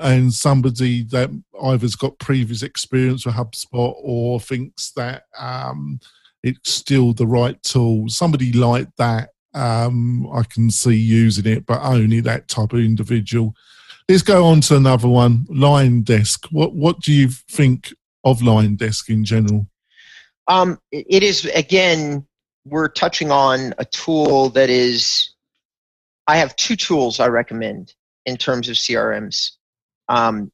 and 0.00 0.32
somebody 0.32 1.04
that 1.04 1.30
either's 1.62 1.94
got 1.94 2.18
previous 2.18 2.62
experience 2.62 3.24
with 3.24 3.36
HubSpot 3.36 3.94
or 3.98 4.40
thinks 4.40 4.90
that 4.92 5.24
um, 5.38 6.00
it's 6.46 6.70
still 6.70 7.12
the 7.12 7.26
right 7.26 7.60
tool. 7.64 8.08
Somebody 8.08 8.52
like 8.52 8.86
that, 8.98 9.30
um, 9.52 10.28
I 10.32 10.44
can 10.44 10.70
see 10.70 10.94
using 10.94 11.46
it, 11.46 11.66
but 11.66 11.82
only 11.82 12.20
that 12.20 12.46
type 12.46 12.72
of 12.72 12.78
individual. 12.78 13.56
Let's 14.08 14.22
go 14.22 14.44
on 14.44 14.60
to 14.62 14.76
another 14.76 15.08
one. 15.08 15.46
LionDesk. 15.50 16.52
What 16.52 16.74
what 16.74 17.00
do 17.00 17.12
you 17.12 17.28
think 17.28 17.92
of 18.22 18.40
LionDesk 18.40 19.08
in 19.08 19.24
general? 19.24 19.66
Um, 20.46 20.78
it 20.92 21.24
is 21.24 21.46
again. 21.46 22.24
We're 22.64 22.88
touching 22.88 23.32
on 23.32 23.74
a 23.78 23.84
tool 23.84 24.50
that 24.50 24.70
is. 24.70 25.32
I 26.28 26.36
have 26.36 26.54
two 26.54 26.76
tools 26.76 27.18
I 27.18 27.26
recommend 27.26 27.94
in 28.24 28.36
terms 28.36 28.68
of 28.68 28.76
CRMs, 28.76 29.52
um, 30.08 30.52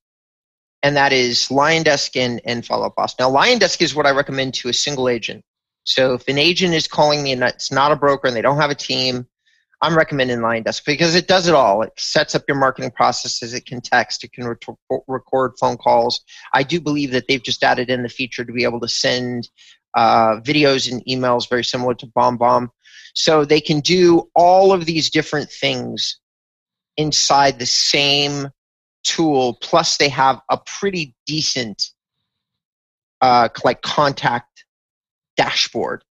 and 0.82 0.96
that 0.96 1.12
is 1.12 1.48
LionDesk 1.48 2.16
and, 2.16 2.40
and 2.46 2.64
Follow 2.64 2.86
Up 2.86 2.96
Boss. 2.96 3.18
Now, 3.18 3.30
LionDesk 3.30 3.82
is 3.82 3.94
what 3.94 4.06
I 4.06 4.10
recommend 4.10 4.54
to 4.54 4.68
a 4.68 4.72
single 4.72 5.08
agent. 5.08 5.44
So 5.84 6.14
if 6.14 6.28
an 6.28 6.38
agent 6.38 6.74
is 6.74 6.86
calling 6.86 7.22
me 7.22 7.32
and 7.32 7.42
it's 7.42 7.72
not 7.72 7.92
a 7.92 7.96
broker 7.96 8.28
and 8.28 8.36
they 8.36 8.42
don't 8.42 8.60
have 8.60 8.70
a 8.70 8.74
team, 8.74 9.26
I'm 9.82 9.96
recommending 9.96 10.38
LionDesk 10.38 10.84
because 10.86 11.16
it 11.16 11.26
does 11.26 11.48
it 11.48 11.54
all. 11.54 11.82
It 11.82 11.92
sets 11.98 12.36
up 12.36 12.44
your 12.46 12.56
marketing 12.56 12.92
processes. 12.92 13.52
It 13.52 13.66
can 13.66 13.80
text. 13.80 14.22
It 14.22 14.32
can 14.32 14.44
re- 14.44 15.00
record 15.08 15.54
phone 15.58 15.76
calls. 15.76 16.20
I 16.54 16.62
do 16.62 16.80
believe 16.80 17.10
that 17.10 17.24
they've 17.26 17.42
just 17.42 17.64
added 17.64 17.90
in 17.90 18.04
the 18.04 18.08
feature 18.08 18.44
to 18.44 18.52
be 18.52 18.62
able 18.62 18.78
to 18.80 18.88
send 18.88 19.48
uh, 19.96 20.36
videos 20.40 20.90
and 20.90 21.04
emails 21.06 21.48
very 21.48 21.64
similar 21.64 21.94
to 21.94 22.06
BombBomb. 22.06 22.68
So 23.14 23.44
they 23.44 23.60
can 23.60 23.80
do 23.80 24.30
all 24.36 24.72
of 24.72 24.86
these 24.86 25.10
different 25.10 25.50
things 25.50 26.18
inside 26.96 27.58
the 27.58 27.66
same 27.66 28.50
tool. 29.02 29.58
Plus, 29.60 29.96
they 29.96 30.08
have 30.08 30.40
a 30.48 30.58
pretty 30.58 31.16
decent 31.26 31.90
uh, 33.20 33.48
like 33.64 33.82
contact 33.82 34.61
dashboard. 35.36 36.04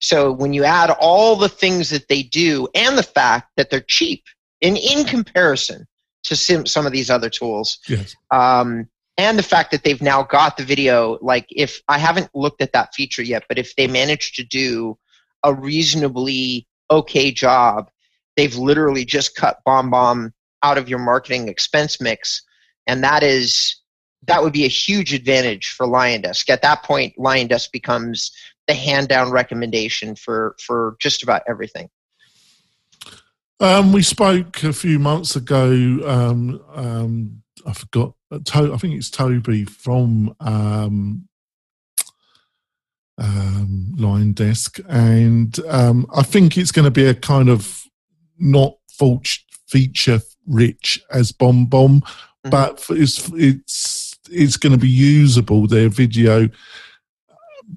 So 0.00 0.32
when 0.32 0.52
you 0.52 0.64
add 0.64 0.90
all 0.90 1.36
the 1.36 1.48
things 1.48 1.90
that 1.90 2.08
they 2.08 2.22
do 2.22 2.68
and 2.74 2.98
the 2.98 3.02
fact 3.02 3.50
that 3.56 3.70
they're 3.70 3.80
cheap 3.80 4.24
in, 4.60 4.76
in 4.76 5.04
comparison 5.04 5.86
to 6.24 6.36
some, 6.36 6.66
some 6.66 6.86
of 6.86 6.92
these 6.92 7.10
other 7.10 7.30
tools, 7.30 7.78
yes. 7.88 8.14
um, 8.30 8.88
and 9.16 9.38
the 9.38 9.42
fact 9.42 9.70
that 9.70 9.84
they've 9.84 10.02
now 10.02 10.22
got 10.22 10.56
the 10.56 10.64
video, 10.64 11.18
like 11.22 11.46
if 11.50 11.80
I 11.88 11.98
haven't 11.98 12.28
looked 12.34 12.60
at 12.60 12.72
that 12.72 12.94
feature 12.94 13.22
yet, 13.22 13.44
but 13.48 13.58
if 13.58 13.74
they 13.76 13.86
manage 13.86 14.32
to 14.32 14.44
do 14.44 14.98
a 15.42 15.54
reasonably 15.54 16.66
okay 16.90 17.30
job 17.30 17.88
they've 18.36 18.56
literally 18.56 19.04
just 19.04 19.36
cut 19.36 19.60
BombBomb 19.66 20.32
out 20.62 20.78
of 20.78 20.88
your 20.88 20.98
marketing 20.98 21.48
expense 21.48 22.00
mix, 22.00 22.42
and 22.86 23.02
that 23.04 23.22
is 23.22 23.76
that 24.26 24.42
would 24.42 24.54
be 24.54 24.64
a 24.64 24.68
huge 24.68 25.12
advantage 25.12 25.68
for 25.68 25.86
LionDesk. 25.86 26.48
At 26.48 26.62
that 26.62 26.82
point, 26.82 27.14
LionDesk 27.18 27.70
becomes 27.72 28.32
the 28.66 28.74
hand 28.74 29.08
down 29.08 29.30
recommendation 29.30 30.16
for 30.16 30.56
for 30.58 30.96
just 31.00 31.22
about 31.22 31.42
everything. 31.48 31.88
Um, 33.60 33.92
we 33.92 34.02
spoke 34.02 34.62
a 34.64 34.72
few 34.72 34.98
months 34.98 35.36
ago. 35.36 35.70
Um, 36.04 36.60
um, 36.74 37.42
I 37.66 37.72
forgot. 37.72 38.14
Uh, 38.30 38.40
I 38.72 38.76
think 38.76 38.94
it's 38.94 39.10
Toby 39.10 39.64
from 39.64 40.34
um, 40.40 41.28
um, 43.18 43.94
LionDesk, 43.96 44.84
and 44.88 45.58
um, 45.68 46.06
I 46.14 46.22
think 46.22 46.58
it's 46.58 46.72
going 46.72 46.84
to 46.84 46.90
be 46.90 47.06
a 47.06 47.14
kind 47.14 47.48
of 47.48 47.84
not 48.38 48.74
feature 49.68 50.20
rich 50.46 51.02
as 51.10 51.32
BombBomb, 51.32 52.00
mm-hmm. 52.00 52.50
but 52.50 52.84
it's 52.90 53.30
it's 53.34 54.18
it's 54.30 54.56
going 54.56 54.72
to 54.72 54.78
be 54.78 54.88
usable. 54.88 55.66
Their 55.66 55.88
video 55.88 56.48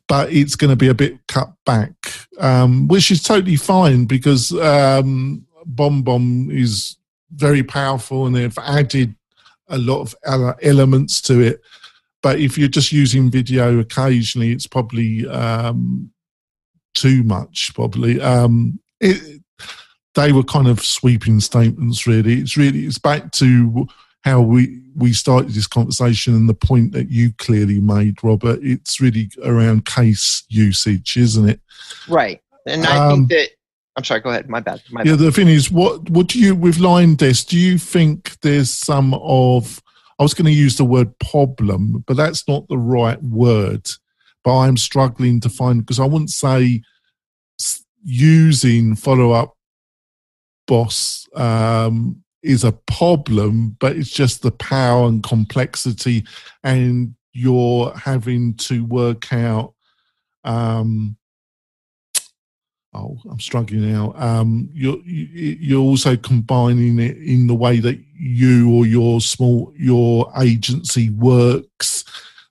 but 0.08 0.32
it's 0.32 0.56
going 0.56 0.70
to 0.70 0.76
be 0.76 0.88
a 0.88 0.94
bit 0.94 1.18
cut 1.28 1.52
back, 1.66 1.94
um, 2.40 2.88
which 2.88 3.12
is 3.12 3.22
totally 3.22 3.58
fine 3.58 4.06
because 4.06 4.52
um, 4.54 5.46
BombBomb 5.76 6.52
is 6.52 6.98
very 7.32 7.64
powerful 7.64 8.26
and 8.26 8.36
they've 8.36 8.58
added 8.60 9.16
a 9.70 9.78
lot 9.78 10.02
of 10.02 10.16
elements 10.62 11.22
to 11.22 11.42
it. 11.42 11.62
But 12.24 12.40
if 12.40 12.58
you're 12.58 12.68
just 12.68 12.92
using 12.92 13.30
video 13.30 13.80
occasionally, 13.80 14.52
it's 14.52 14.68
probably 14.68 15.28
um, 15.28 16.12
too 16.94 17.24
much. 17.24 17.74
Probably 17.76 18.20
um, 18.22 18.80
it, 19.00 19.42
they 20.16 20.32
were 20.32 20.44
kind 20.44 20.68
of 20.68 20.84
sweeping 20.84 21.40
statements. 21.40 22.08
Really, 22.08 22.40
it's 22.40 22.58
really 22.58 22.86
it's 22.86 22.98
back 22.98 23.32
to 23.34 23.88
how 24.24 24.42
we 24.42 24.82
we 24.98 25.14
started 25.14 25.52
this 25.52 25.68
conversation 25.68 26.34
and 26.34 26.50
the 26.50 26.54
point 26.54 26.92
that 26.94 27.10
you 27.10 27.32
clearly 27.38 27.80
made, 27.80 28.24
Robert. 28.24 28.60
It's 28.64 29.00
really 29.00 29.30
around 29.44 29.86
case 29.86 30.44
usage, 30.50 31.16
isn't 31.16 31.48
it? 31.48 31.62
Right, 32.08 32.42
and 32.66 32.86
I 32.86 32.98
um, 32.98 33.28
think 33.28 33.30
that. 33.30 33.50
I'm 33.96 34.04
sorry. 34.04 34.22
Go 34.22 34.30
ahead. 34.30 34.50
My 34.50 34.60
bad. 34.60 34.82
My 34.92 35.04
yeah. 35.04 35.14
Bad. 35.14 35.20
The 35.20 35.32
thing 35.32 35.48
is, 35.48 35.72
what 35.72 36.10
what 36.10 36.28
do 36.28 36.40
you 36.40 36.56
with 36.56 36.78
LionDesk? 36.78 37.48
Do 37.48 37.58
you 37.58 37.78
think 37.78 38.40
there's 38.42 38.72
some 38.72 39.14
of 39.16 39.82
I 40.20 40.24
was 40.24 40.34
going 40.34 40.46
to 40.46 40.52
use 40.52 40.78
the 40.78 40.86
word 40.86 41.18
problem, 41.20 42.04
but 42.08 42.18
that's 42.18 42.48
not 42.48 42.68
the 42.68 42.78
right 42.78 43.22
word. 43.22 43.88
But 44.44 44.58
I'm 44.58 44.78
struggling 44.78 45.40
to 45.42 45.50
find 45.50 45.82
because 45.82 46.00
I 46.00 46.06
wouldn't 46.06 46.32
say 46.32 46.82
using 48.04 48.96
follow 48.96 49.32
up 49.32 49.54
boss 50.68 51.28
um, 51.36 52.24
is 52.44 52.64
a 52.64 52.72
problem, 52.72 53.76
but 53.80 53.96
it's 53.96 54.10
just 54.10 54.42
the 54.42 54.52
power 54.52 55.08
and 55.08 55.24
complexity, 55.24 56.26
and 56.64 57.16
you're 57.34 57.96
having 57.96 58.56
to 58.56 58.86
work 58.86 59.32
out. 59.34 59.74
Um, 60.44 61.18
oh, 62.94 63.20
I'm 63.30 63.40
struggling 63.40 63.92
now. 63.92 64.14
Um, 64.16 64.70
you're 64.74 65.00
you're 65.06 65.82
also 65.82 66.16
combining 66.16 67.00
it 67.00 67.18
in 67.18 67.48
the 67.48 67.56
way 67.56 67.80
that 67.80 68.00
you 68.14 68.74
or 68.74 68.86
your 68.86 69.22
small 69.22 69.74
your 69.76 70.32
agency 70.40 71.10
works, 71.10 72.04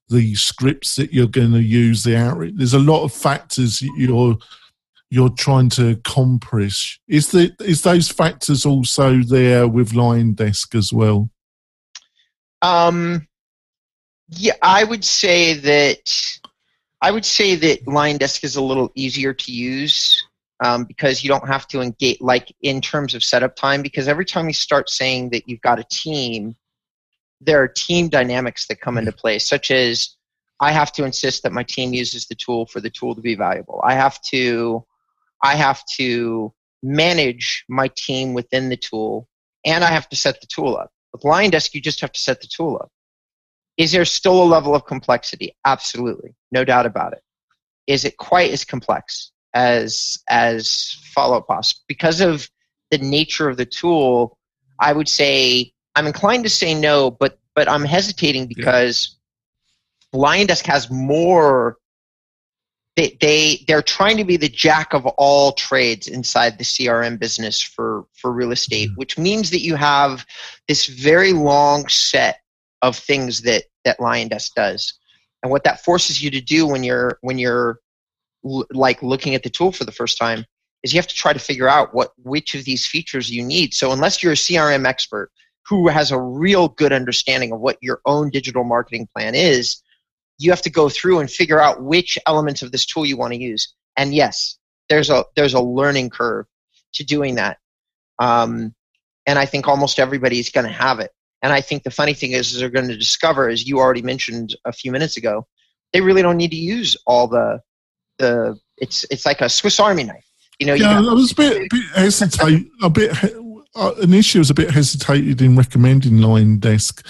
the 0.08 0.34
scripts 0.34 0.96
that 0.96 1.12
you're 1.12 1.26
going 1.26 1.52
to 1.52 1.62
use, 1.62 2.02
the 2.02 2.16
outreach. 2.16 2.54
There's 2.56 2.74
a 2.74 2.78
lot 2.78 3.04
of 3.04 3.12
factors 3.12 3.82
you're 3.96 4.36
you're 5.10 5.30
trying 5.30 5.68
to 5.70 5.96
compress. 6.04 6.98
Is 7.08 7.30
the 7.30 7.54
is 7.60 7.82
those 7.82 8.08
factors 8.08 8.66
also 8.66 9.22
there 9.22 9.68
with 9.68 9.92
LionDesk 9.92 10.74
as 10.74 10.92
well? 10.92 11.30
Um, 12.62 13.26
yeah, 14.28 14.54
I 14.62 14.84
would 14.84 15.04
say 15.04 15.54
that 15.54 16.38
I 17.00 17.10
would 17.10 17.24
say 17.24 17.54
that 17.56 17.84
LionDesk 17.84 18.42
is 18.44 18.56
a 18.56 18.62
little 18.62 18.90
easier 18.94 19.32
to 19.32 19.52
use 19.52 20.26
um, 20.64 20.84
because 20.84 21.22
you 21.22 21.28
don't 21.28 21.46
have 21.46 21.68
to 21.68 21.80
engage 21.80 22.20
like 22.20 22.52
in 22.62 22.80
terms 22.80 23.14
of 23.14 23.22
setup 23.22 23.54
time. 23.54 23.82
Because 23.82 24.08
every 24.08 24.24
time 24.24 24.46
you 24.48 24.54
start 24.54 24.90
saying 24.90 25.30
that 25.30 25.48
you've 25.48 25.60
got 25.60 25.78
a 25.78 25.84
team, 25.84 26.56
there 27.40 27.62
are 27.62 27.68
team 27.68 28.08
dynamics 28.08 28.66
that 28.66 28.80
come 28.80 28.98
into 28.98 29.12
play, 29.12 29.38
such 29.38 29.70
as 29.70 30.16
I 30.58 30.72
have 30.72 30.90
to 30.92 31.04
insist 31.04 31.42
that 31.42 31.52
my 31.52 31.62
team 31.62 31.92
uses 31.92 32.26
the 32.26 32.34
tool 32.34 32.66
for 32.66 32.80
the 32.80 32.90
tool 32.90 33.14
to 33.14 33.20
be 33.20 33.34
valuable. 33.34 33.80
I 33.84 33.94
have 33.94 34.20
to 34.30 34.84
I 35.46 35.54
have 35.54 35.84
to 35.98 36.52
manage 36.82 37.64
my 37.68 37.88
team 37.96 38.34
within 38.34 38.68
the 38.68 38.76
tool 38.76 39.28
and 39.64 39.84
I 39.84 39.90
have 39.92 40.08
to 40.08 40.16
set 40.16 40.40
the 40.40 40.46
tool 40.48 40.76
up. 40.76 40.90
With 41.12 41.22
LionDesk, 41.22 41.72
you 41.72 41.80
just 41.80 42.00
have 42.00 42.10
to 42.10 42.20
set 42.20 42.40
the 42.40 42.48
tool 42.48 42.76
up. 42.82 42.90
Is 43.76 43.92
there 43.92 44.04
still 44.04 44.42
a 44.42 44.52
level 44.56 44.74
of 44.74 44.86
complexity? 44.86 45.54
Absolutely. 45.64 46.34
No 46.50 46.64
doubt 46.64 46.84
about 46.84 47.12
it. 47.12 47.22
Is 47.86 48.04
it 48.04 48.16
quite 48.16 48.50
as 48.50 48.64
complex 48.64 49.30
as 49.54 50.18
as 50.28 50.98
follow 51.14 51.36
up 51.36 51.46
boss? 51.46 51.72
Because 51.86 52.20
of 52.20 52.50
the 52.90 52.98
nature 52.98 53.48
of 53.48 53.56
the 53.56 53.66
tool, 53.66 54.36
I 54.80 54.92
would 54.92 55.08
say 55.08 55.72
I'm 55.94 56.08
inclined 56.08 56.42
to 56.42 56.50
say 56.50 56.74
no, 56.74 57.12
but 57.12 57.38
but 57.54 57.70
I'm 57.70 57.84
hesitating 57.84 58.48
because 58.48 59.16
yeah. 60.12 60.20
LionDesk 60.20 60.66
has 60.66 60.90
more 60.90 61.76
they, 62.96 63.16
they 63.20 63.64
they're 63.68 63.82
trying 63.82 64.16
to 64.16 64.24
be 64.24 64.38
the 64.38 64.48
jack 64.48 64.94
of 64.94 65.04
all 65.06 65.52
trades 65.52 66.08
inside 66.08 66.58
the 66.58 66.64
CRM 66.64 67.18
business 67.18 67.60
for 67.60 68.06
for 68.14 68.32
real 68.32 68.52
estate, 68.52 68.88
mm-hmm. 68.88 68.96
which 68.96 69.18
means 69.18 69.50
that 69.50 69.60
you 69.60 69.76
have 69.76 70.26
this 70.66 70.86
very 70.86 71.32
long 71.32 71.86
set 71.88 72.40
of 72.82 72.96
things 72.96 73.42
that 73.42 73.64
that 73.84 73.98
LionDesk 73.98 74.54
does, 74.54 74.94
and 75.42 75.52
what 75.52 75.64
that 75.64 75.84
forces 75.84 76.22
you 76.22 76.30
to 76.30 76.40
do 76.40 76.66
when 76.66 76.82
you're 76.82 77.18
when 77.20 77.38
you're 77.38 77.80
l- 78.44 78.66
like 78.70 79.02
looking 79.02 79.34
at 79.34 79.42
the 79.42 79.50
tool 79.50 79.72
for 79.72 79.84
the 79.84 79.92
first 79.92 80.16
time 80.16 80.44
is 80.82 80.94
you 80.94 80.98
have 80.98 81.06
to 81.06 81.14
try 81.14 81.32
to 81.34 81.38
figure 81.38 81.68
out 81.68 81.94
what 81.94 82.12
which 82.22 82.54
of 82.54 82.64
these 82.64 82.86
features 82.86 83.30
you 83.30 83.44
need. 83.44 83.74
So 83.74 83.92
unless 83.92 84.22
you're 84.22 84.32
a 84.32 84.36
CRM 84.36 84.86
expert 84.86 85.30
who 85.68 85.88
has 85.88 86.12
a 86.12 86.20
real 86.20 86.68
good 86.68 86.92
understanding 86.92 87.52
of 87.52 87.60
what 87.60 87.76
your 87.82 88.00
own 88.06 88.30
digital 88.30 88.64
marketing 88.64 89.08
plan 89.14 89.34
is, 89.34 89.82
you 90.38 90.50
have 90.50 90.62
to 90.62 90.70
go 90.70 90.88
through 90.88 91.20
and 91.20 91.30
figure 91.30 91.60
out 91.60 91.82
which 91.82 92.18
elements 92.26 92.62
of 92.62 92.72
this 92.72 92.84
tool 92.84 93.06
you 93.06 93.16
want 93.16 93.32
to 93.32 93.38
use. 93.40 93.74
And 93.96 94.14
yes, 94.14 94.58
there's 94.88 95.10
a 95.10 95.24
there's 95.34 95.54
a 95.54 95.60
learning 95.60 96.10
curve 96.10 96.46
to 96.94 97.04
doing 97.04 97.36
that. 97.36 97.58
Um, 98.18 98.74
and 99.26 99.38
I 99.38 99.46
think 99.46 99.66
almost 99.66 99.98
everybody 99.98 100.38
is 100.38 100.50
going 100.50 100.66
to 100.66 100.72
have 100.72 101.00
it. 101.00 101.10
And 101.42 101.52
I 101.52 101.60
think 101.60 101.82
the 101.82 101.90
funny 101.90 102.14
thing 102.14 102.32
is, 102.32 102.52
is 102.52 102.60
they're 102.60 102.70
going 102.70 102.88
to 102.88 102.96
discover, 102.96 103.48
as 103.48 103.66
you 103.66 103.78
already 103.78 104.02
mentioned 104.02 104.56
a 104.64 104.72
few 104.72 104.90
minutes 104.90 105.16
ago, 105.16 105.46
they 105.92 106.00
really 106.00 106.22
don't 106.22 106.36
need 106.36 106.50
to 106.50 106.56
use 106.56 106.96
all 107.06 107.28
the 107.28 107.60
the. 108.18 108.58
It's 108.78 109.04
it's 109.10 109.24
like 109.24 109.40
a 109.40 109.48
Swiss 109.48 109.80
Army 109.80 110.04
knife. 110.04 110.24
You 110.58 110.66
know. 110.66 110.74
Yeah, 110.74 111.00
you 111.00 111.10
I 111.10 111.12
was 111.12 111.32
a 111.32 111.34
bit, 111.34 111.70
bit 111.70 111.84
hesitate. 111.94 112.70
A 112.82 112.90
bit. 112.90 113.12
Uh, 113.74 113.92
initially, 114.00 114.40
I 114.40 114.42
was 114.42 114.50
a 114.50 114.54
bit 114.54 114.70
hesitated 114.70 115.42
in 115.42 115.56
recommending 115.56 116.14
LionDesk 116.14 117.02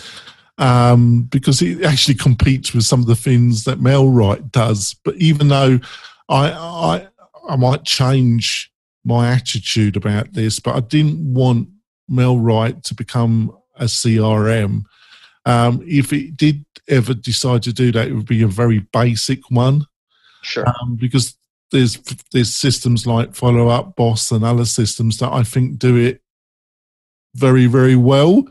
um, 0.59 1.23
because 1.25 1.61
it 1.63 1.85
actually 1.85 2.15
competes 2.15 2.73
with 2.73 2.85
some 2.85 3.01
of 3.01 3.07
the 3.07 3.17
things 3.17 3.65
that 3.65 3.79
MailRight 3.79 4.51
does. 4.51 4.95
But 5.05 5.17
even 5.17 5.49
though 5.49 5.81
I, 6.29 6.51
I, 6.51 7.09
I 7.49 7.57
might 7.57 7.85
change 7.85 8.73
my 9.05 9.31
attitude 9.33 9.97
about 9.97 10.33
this, 10.33 10.59
but 10.59 10.75
I 10.75 10.81
didn't 10.81 11.33
want 11.33 11.69
MailRight 12.11 12.83
to 12.85 12.95
become 12.95 13.57
a 13.77 13.85
CRM. 13.85 14.85
Um, 15.45 15.83
if 15.87 16.13
it 16.13 16.37
did 16.37 16.65
ever 16.89 17.15
decide 17.15 17.63
to 17.65 17.73
do 17.73 17.93
that, 17.93 18.09
it 18.09 18.15
would 18.15 18.27
be 18.27 18.43
a 18.43 18.49
very 18.49 18.81
basic 18.93 19.51
one. 19.51 19.87
Sure. 20.43 20.67
Um, 20.67 20.97
because 20.97 21.37
there's 21.71 21.97
there's 22.33 22.55
systems 22.55 23.07
like 23.07 23.35
Follow 23.35 23.69
Up 23.69 23.97
Boss 23.97 24.31
and 24.31 24.45
other 24.45 24.65
systems 24.65 25.19
that 25.19 25.33
I 25.33 25.43
think 25.43 25.79
do 25.79 25.97
it 25.97 26.23
very 27.35 27.67
very 27.67 27.97
well. 27.97 28.45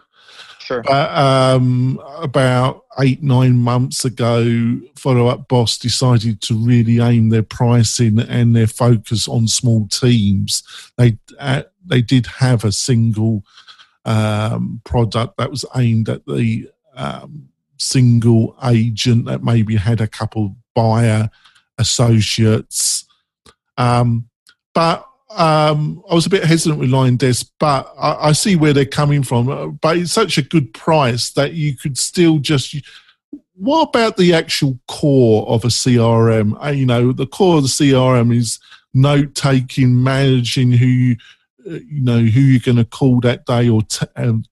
Sure. 0.65 0.82
But 0.82 1.15
um, 1.15 2.01
about 2.17 2.86
eight, 2.99 3.21
nine 3.21 3.56
months 3.56 4.04
ago, 4.04 4.80
Follow 4.95 5.28
Up 5.28 5.47
Boss 5.47 5.78
decided 5.78 6.41
to 6.41 6.56
really 6.56 6.99
aim 6.99 7.30
their 7.30 7.43
pricing 7.43 8.19
and 8.19 8.56
their 8.56 8.65
focus 8.65 9.28
on 9.28 9.47
small 9.47 9.88
teams. 9.88 10.63
They 10.97 11.19
uh, 11.39 11.63
they 11.86 12.01
did 12.01 12.25
have 12.25 12.63
a 12.63 12.71
single 12.71 13.43
um, 14.06 14.82
product 14.86 15.38
that 15.38 15.51
was 15.51 15.65
aimed 15.75 16.10
at 16.10 16.25
the 16.25 16.67
um, 16.95 17.49
single 17.78 18.58
agent 18.63 19.25
that 19.25 19.43
maybe 19.43 19.75
had 19.75 20.01
a 20.01 20.08
couple 20.08 20.56
buyer 20.73 21.30
associates. 21.78 23.06
Um, 23.78 24.30
but 24.73 25.08
um, 25.36 26.02
I 26.10 26.15
was 26.15 26.26
a 26.26 26.30
bit 26.30 26.45
hesitant 26.45 26.80
with 26.80 26.89
LionDesk, 26.89 27.50
but 27.60 27.93
I, 27.98 28.30
I, 28.30 28.32
see 28.32 28.56
where 28.56 28.71
they're 28.71 28.86
coming 28.86 29.21
from. 29.21 29.50
Uh, 29.50 29.67
but 29.67 29.98
it's 29.98 30.13
such 30.13 30.38
a 30.38 30.41
good 30.41 30.74
price 30.74 31.32
that 31.32 31.54
you 31.54 31.76
could 31.76 31.98
still 31.98 32.39
just. 32.39 32.76
What 33.56 33.89
about 33.89 34.17
the 34.17 34.34
actual 34.34 34.80
core 34.88 35.48
of 35.48 35.65
a 35.65 35.69
CRM? 35.69 36.63
Uh, 36.63 36.69
you 36.69 36.86
know, 36.86 37.12
the 37.12 37.28
core 37.28 37.58
of 37.58 37.63
the 37.63 37.69
CRM 37.69 38.36
is 38.36 38.60
note 38.93 39.36
taking, 39.36 40.02
managing 40.02 40.71
who 40.71 40.86
you, 40.86 41.17
you 41.65 42.02
know 42.02 42.19
who 42.19 42.39
you're 42.39 42.60
going 42.60 42.78
to 42.78 42.86
call 42.86 43.19
that 43.21 43.45
day, 43.45 43.67
or 43.67 43.82
te- 43.84 44.08
um, 44.15 44.45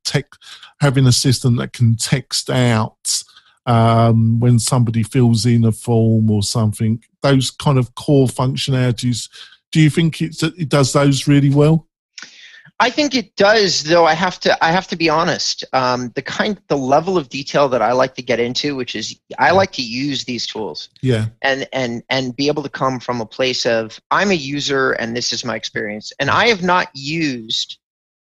having 0.82 1.08
a 1.08 1.12
system 1.13 1.56
that 1.56 1.72
can 1.72 1.96
text 1.96 2.50
out 2.50 3.24
um, 3.65 4.39
when 4.39 4.60
somebody 4.60 5.04
fills 5.04 5.46
in 5.46 5.63
a 5.63 5.72
form 5.72 6.30
or 6.30 6.43
something. 6.43 7.02
Those 7.22 7.52
kind 7.52 7.78
of 7.78 7.96
core 7.96 8.28
functionalities. 8.28 9.30
Do 9.74 9.82
you 9.82 9.90
think 9.90 10.22
it 10.22 10.70
does 10.70 10.94
those 10.94 11.28
really 11.28 11.50
well? 11.50 11.88
I 12.80 12.90
think 12.90 13.16
it 13.16 13.36
does, 13.36 13.84
though. 13.84 14.06
I 14.06 14.14
have 14.14 14.40
to. 14.42 14.64
I 14.64 14.72
have 14.72 14.88
to 14.88 14.96
be 14.96 15.10
honest. 15.10 15.64
Um, 15.74 16.12
the 16.16 16.22
kind, 16.22 16.60
the 16.68 16.78
level 16.78 17.18
of 17.18 17.30
detail 17.30 17.68
that 17.70 17.82
I 17.82 17.92
like 17.92 18.14
to 18.16 18.22
get 18.22 18.40
into, 18.40 18.76
which 18.76 18.96
is, 18.96 19.20
I 19.40 19.52
like 19.52 19.72
to 19.74 19.82
use 19.82 20.26
these 20.26 20.46
tools. 20.46 20.90
Yeah. 21.02 21.28
And 21.42 21.68
and 21.74 22.04
and 22.10 22.36
be 22.36 22.48
able 22.48 22.62
to 22.62 22.70
come 22.70 23.00
from 23.00 23.20
a 23.20 23.26
place 23.26 23.66
of 23.66 24.00
I'm 24.12 24.32
a 24.32 24.36
user 24.36 24.92
and 24.92 25.16
this 25.16 25.34
is 25.34 25.44
my 25.44 25.56
experience, 25.56 26.14
and 26.20 26.30
I 26.30 26.48
have 26.48 26.62
not 26.62 26.90
used 26.94 27.80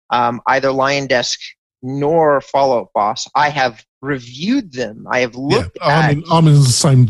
um, 0.10 0.42
either 0.48 0.70
LionDesk 0.70 1.38
nor 1.82 2.40
Follow 2.40 2.84
Up 2.84 2.92
Boss. 2.94 3.28
I 3.36 3.50
have 3.50 3.86
reviewed 4.06 4.72
them. 4.72 5.08
I 5.10 5.20
have 5.20 5.36
looked. 5.36 5.78
Yeah, 5.82 5.88
I'm, 5.88 6.20
in, 6.20 6.24
I'm 6.32 6.48
in 6.48 6.54
the 6.54 6.66
same, 6.66 7.04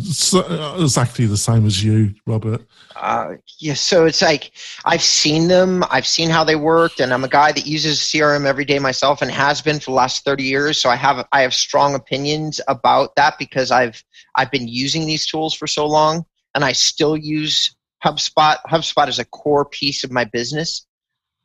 exactly 0.81 1.25
the 1.25 1.37
same 1.37 1.65
as 1.65 1.83
you, 1.83 2.15
Robert. 2.25 2.61
Uh, 2.95 3.35
yeah, 3.59 3.73
so 3.73 4.05
it's 4.05 4.21
like 4.21 4.51
I've 4.85 5.03
seen 5.03 5.47
them. 5.47 5.83
I've 5.91 6.07
seen 6.07 6.29
how 6.29 6.43
they 6.43 6.55
worked, 6.55 7.01
and 7.01 7.13
I'm 7.13 7.23
a 7.23 7.29
guy 7.29 7.51
that 7.51 7.67
uses 7.67 7.99
CRM 7.99 8.45
every 8.45 8.65
day 8.65 8.79
myself, 8.79 9.21
and 9.21 9.29
has 9.29 9.61
been 9.61 9.79
for 9.79 9.91
the 9.91 9.95
last 9.95 10.23
30 10.23 10.43
years. 10.43 10.81
So 10.81 10.89
I 10.89 10.95
have 10.95 11.27
I 11.31 11.41
have 11.41 11.53
strong 11.53 11.93
opinions 11.93 12.61
about 12.67 13.15
that 13.17 13.37
because 13.37 13.69
I've 13.69 14.01
I've 14.35 14.49
been 14.49 14.67
using 14.67 15.05
these 15.05 15.27
tools 15.27 15.53
for 15.53 15.67
so 15.67 15.85
long, 15.85 16.25
and 16.55 16.63
I 16.63 16.71
still 16.71 17.17
use 17.17 17.75
HubSpot. 18.03 18.57
HubSpot 18.67 19.09
is 19.09 19.19
a 19.19 19.25
core 19.25 19.65
piece 19.65 20.03
of 20.03 20.11
my 20.11 20.23
business, 20.23 20.87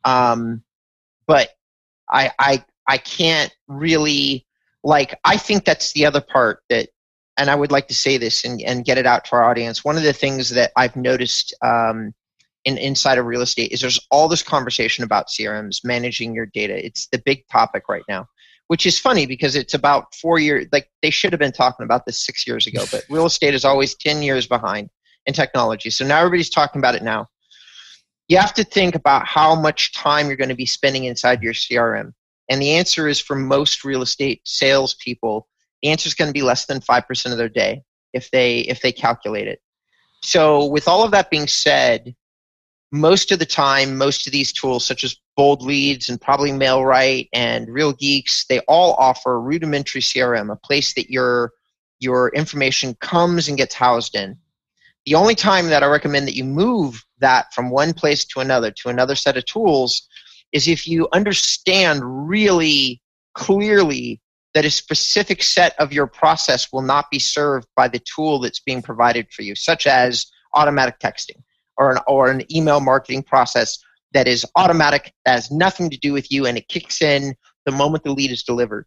um, 0.05 0.63
but 1.27 1.49
I 2.09 2.31
I 2.39 2.65
I 2.87 2.97
can't 2.97 3.53
really 3.67 4.45
like 4.83 5.19
I 5.23 5.37
think 5.37 5.65
that's 5.65 5.93
the 5.93 6.05
other 6.05 6.21
part 6.21 6.61
that 6.69 6.89
and 7.37 7.49
I 7.49 7.55
would 7.55 7.71
like 7.71 7.87
to 7.87 7.93
say 7.93 8.17
this 8.17 8.43
and, 8.43 8.61
and 8.61 8.85
get 8.85 8.97
it 8.97 9.05
out 9.05 9.25
to 9.25 9.35
our 9.35 9.43
audience. 9.43 9.83
One 9.83 9.97
of 9.97 10.03
the 10.03 10.13
things 10.13 10.49
that 10.49 10.71
I've 10.75 10.95
noticed 10.95 11.55
um, 11.63 12.13
in 12.65 12.77
inside 12.77 13.17
of 13.17 13.25
real 13.25 13.41
estate 13.41 13.71
is 13.71 13.81
there's 13.81 13.99
all 14.11 14.27
this 14.27 14.43
conversation 14.43 15.03
about 15.03 15.27
CRMs 15.27 15.79
managing 15.83 16.33
your 16.35 16.45
data. 16.47 16.85
It's 16.85 17.07
the 17.07 17.21
big 17.25 17.47
topic 17.51 17.83
right 17.89 18.03
now, 18.07 18.27
which 18.67 18.85
is 18.85 18.99
funny 18.99 19.25
because 19.25 19.55
it's 19.55 19.73
about 19.73 20.13
four 20.15 20.39
years. 20.39 20.67
Like 20.71 20.89
they 21.01 21.09
should 21.09 21.33
have 21.33 21.39
been 21.39 21.51
talking 21.51 21.83
about 21.83 22.05
this 22.05 22.23
six 22.23 22.45
years 22.45 22.67
ago, 22.67 22.83
but 22.91 23.05
real 23.09 23.25
estate 23.25 23.53
is 23.53 23.65
always 23.65 23.95
ten 23.95 24.21
years 24.21 24.45
behind 24.45 24.89
in 25.25 25.33
technology. 25.33 25.89
So 25.89 26.05
now 26.05 26.19
everybody's 26.19 26.49
talking 26.49 26.79
about 26.79 26.95
it 26.95 27.03
now. 27.03 27.27
You 28.27 28.37
have 28.37 28.53
to 28.55 28.63
think 28.63 28.95
about 28.95 29.25
how 29.25 29.55
much 29.55 29.93
time 29.93 30.27
you're 30.27 30.37
going 30.37 30.49
to 30.49 30.55
be 30.55 30.65
spending 30.65 31.05
inside 31.05 31.41
your 31.41 31.53
CRM. 31.53 32.13
And 32.51 32.61
the 32.61 32.71
answer 32.71 33.07
is 33.07 33.17
for 33.17 33.37
most 33.37 33.85
real 33.85 34.01
estate 34.01 34.41
salespeople, 34.43 35.47
the 35.81 35.89
answer 35.89 36.07
is 36.07 36.13
going 36.13 36.27
to 36.27 36.33
be 36.33 36.41
less 36.41 36.65
than 36.65 36.81
5% 36.81 37.31
of 37.31 37.37
their 37.37 37.47
day 37.47 37.81
if 38.11 38.29
they 38.29 38.59
if 38.59 38.81
they 38.81 38.91
calculate 38.91 39.47
it. 39.47 39.61
So 40.21 40.65
with 40.65 40.85
all 40.85 41.05
of 41.05 41.11
that 41.11 41.31
being 41.31 41.47
said, 41.47 42.13
most 42.91 43.31
of 43.31 43.39
the 43.39 43.45
time, 43.45 43.97
most 43.97 44.27
of 44.27 44.33
these 44.33 44.51
tools, 44.51 44.85
such 44.85 45.05
as 45.05 45.15
Bold 45.37 45.61
Leads 45.61 46.09
and 46.09 46.19
probably 46.19 46.51
MailRight 46.51 47.29
and 47.31 47.69
Real 47.69 47.93
Geeks, 47.93 48.45
they 48.49 48.59
all 48.67 48.95
offer 48.95 49.39
rudimentary 49.39 50.01
CRM, 50.01 50.51
a 50.51 50.57
place 50.57 50.93
that 50.95 51.09
your 51.09 51.53
your 51.99 52.33
information 52.35 52.95
comes 52.95 53.47
and 53.47 53.57
gets 53.57 53.75
housed 53.75 54.13
in. 54.13 54.37
The 55.05 55.15
only 55.15 55.35
time 55.35 55.67
that 55.67 55.83
I 55.83 55.87
recommend 55.87 56.27
that 56.27 56.35
you 56.35 56.43
move 56.43 57.01
that 57.19 57.53
from 57.53 57.69
one 57.69 57.93
place 57.93 58.25
to 58.25 58.41
another 58.41 58.71
to 58.71 58.89
another 58.89 59.15
set 59.15 59.37
of 59.37 59.45
tools 59.45 60.05
is 60.51 60.67
if 60.67 60.87
you 60.87 61.07
understand 61.13 62.01
really 62.03 63.01
clearly 63.33 64.21
that 64.53 64.65
a 64.65 64.71
specific 64.71 65.41
set 65.43 65.73
of 65.79 65.93
your 65.93 66.07
process 66.07 66.71
will 66.73 66.81
not 66.81 67.09
be 67.09 67.19
served 67.19 67.67
by 67.75 67.87
the 67.87 67.99
tool 67.99 68.39
that's 68.39 68.59
being 68.59 68.81
provided 68.81 69.31
for 69.31 69.43
you, 69.43 69.55
such 69.55 69.87
as 69.87 70.25
automatic 70.53 70.99
texting 70.99 71.41
or 71.77 71.91
an, 71.91 71.99
or 72.07 72.29
an 72.29 72.43
email 72.53 72.81
marketing 72.81 73.23
process 73.23 73.77
that 74.13 74.27
is 74.27 74.45
automatic, 74.55 75.13
that 75.25 75.31
has 75.31 75.51
nothing 75.51 75.89
to 75.89 75.97
do 75.97 76.11
with 76.11 76.31
you, 76.31 76.45
and 76.45 76.57
it 76.57 76.67
kicks 76.67 77.01
in 77.01 77.33
the 77.65 77.71
moment 77.71 78.03
the 78.03 78.11
lead 78.11 78.31
is 78.31 78.43
delivered. 78.43 78.85